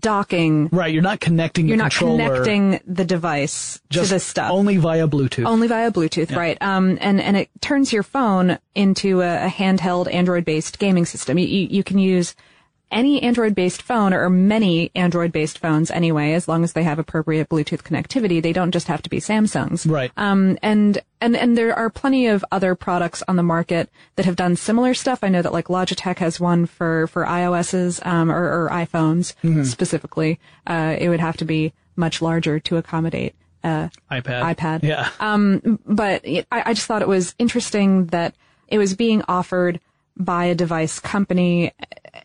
[0.00, 0.68] docking.
[0.68, 0.92] Right.
[0.92, 4.50] You're not connecting You're the not connecting the device just to this stuff.
[4.50, 5.46] only via Bluetooth.
[5.46, 6.56] Only via Bluetooth, right?
[6.60, 11.38] Um, and and it turns your phone into a, a handheld Android-based gaming system.
[11.38, 12.34] You, you you can use
[12.90, 17.82] any Android-based phone or many Android-based phones anyway, as long as they have appropriate Bluetooth
[17.82, 18.42] connectivity.
[18.42, 19.90] They don't just have to be Samsungs.
[19.90, 20.10] Right.
[20.16, 24.36] Um, and, and, and there are plenty of other products on the market that have
[24.36, 25.20] done similar stuff.
[25.22, 29.34] I know that like Logitech has one for, for iOS's, um, or, or iPhones
[29.66, 30.38] specifically.
[30.66, 33.34] Uh, it would have to be much larger to accommodate,
[33.64, 34.54] uh, iPad.
[34.54, 34.82] iPad.
[34.82, 35.10] Yeah.
[35.20, 38.34] Um, but I, I just thought it was interesting that
[38.68, 39.80] it was being offered
[40.18, 41.72] by a device company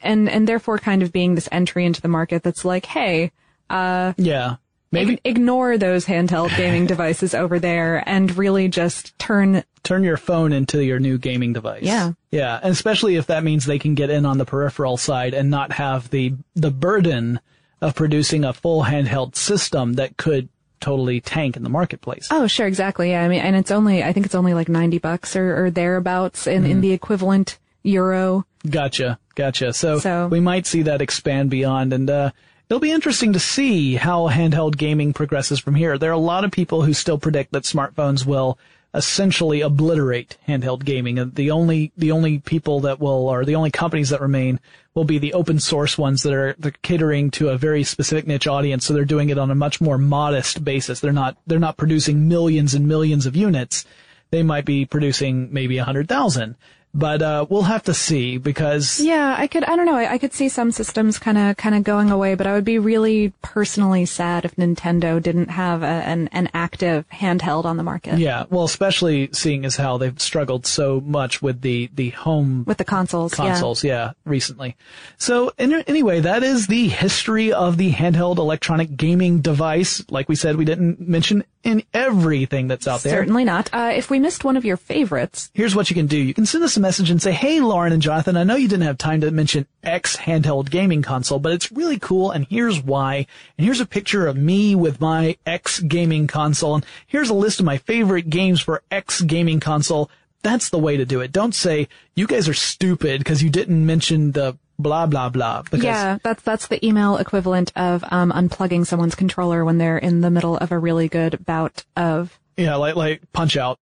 [0.02, 3.32] and, and therefore kind of being this entry into the market that's like, hey,
[3.70, 4.56] uh, yeah.
[4.92, 10.18] Maybe ig- ignore those handheld gaming devices over there and really just turn, turn your
[10.18, 11.84] phone into your new gaming device.
[11.84, 12.14] Yeah.
[12.30, 12.60] Yeah.
[12.62, 15.72] And especially if that means they can get in on the peripheral side and not
[15.74, 17.40] have the, the burden
[17.82, 20.48] of producing a full handheld system that could
[20.80, 22.28] totally tank in the marketplace.
[22.30, 23.12] oh, sure, exactly.
[23.12, 23.24] Yeah.
[23.24, 26.46] I mean, and it's only, I think it's only like 90 bucks or, or thereabouts
[26.46, 26.82] in, in hmm.
[26.82, 28.46] the equivalent euro.
[28.70, 29.20] Gotcha.
[29.36, 29.74] Gotcha.
[29.74, 32.32] So, So- we might see that expand beyond and, uh,
[32.70, 35.98] it'll be interesting to see how handheld gaming progresses from here.
[35.98, 38.58] There are a lot of people who still predict that smartphones will
[38.96, 41.18] essentially obliterate handheld gaming.
[41.18, 44.60] And the only, the only people that will, or the only companies that remain
[44.94, 48.48] will be the open source ones that are they're catering to a very specific niche
[48.48, 48.86] audience.
[48.86, 51.00] So they're doing it on a much more modest basis.
[51.00, 53.86] They're not, they're not producing millions and millions of units.
[54.30, 56.56] They might be producing maybe a hundred thousand.
[56.94, 60.18] But, uh, we'll have to see because Yeah, I could, I don't know, I, I
[60.18, 63.34] could see some systems kind of, kind of going away, but I would be really
[63.42, 68.20] personally sad if Nintendo didn't have a, an, an active handheld on the market.
[68.20, 72.78] Yeah, well, especially seeing as how they've struggled so much with the the home With
[72.78, 73.46] the consoles, yeah.
[73.46, 74.12] consoles, yeah.
[74.26, 74.76] recently.
[75.18, 80.04] So in, anyway, that is the history of the handheld electronic gaming device.
[80.10, 83.14] Like we said, we didn't mention in everything that's out there.
[83.14, 83.70] Certainly not.
[83.74, 86.18] Uh, if we missed one of your favorites, Here's what you can do.
[86.18, 88.68] You can send us a message and say, Hey, Lauren and Jonathan, I know you
[88.68, 92.32] didn't have time to mention X handheld gaming console, but it's really cool.
[92.32, 93.26] And here's why.
[93.58, 96.76] And here's a picture of me with my X gaming console.
[96.76, 100.10] And here's a list of my favorite games for X gaming console.
[100.42, 101.32] That's the way to do it.
[101.32, 105.62] Don't say you guys are stupid because you didn't mention the blah, blah, blah.
[105.64, 110.22] Because yeah, that's that's the email equivalent of um, unplugging someone's controller when they're in
[110.22, 112.40] the middle of a really good bout of.
[112.58, 113.78] yeah, like, like punch out.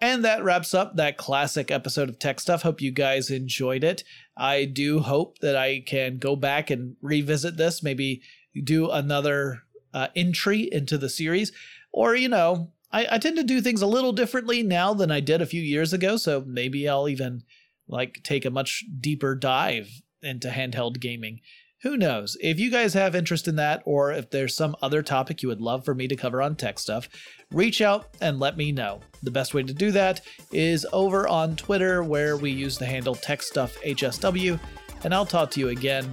[0.00, 2.62] And that wraps up that classic episode of Tech Stuff.
[2.62, 4.04] Hope you guys enjoyed it.
[4.36, 8.20] I do hope that I can go back and revisit this, maybe
[8.62, 9.62] do another
[9.94, 11.52] uh, entry into the series.
[11.92, 15.20] Or, you know, I, I tend to do things a little differently now than I
[15.20, 16.16] did a few years ago.
[16.16, 17.42] So maybe I'll even
[17.88, 19.88] like take a much deeper dive
[20.22, 21.40] into handheld gaming.
[21.82, 22.36] Who knows?
[22.40, 25.60] If you guys have interest in that, or if there's some other topic you would
[25.60, 27.10] love for me to cover on tech stuff,
[27.50, 29.00] reach out and let me know.
[29.22, 33.14] The best way to do that is over on Twitter, where we use the handle
[33.14, 34.58] TechStuffHSW,
[35.04, 36.10] and I'll talk to you again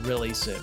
[0.00, 0.62] really soon.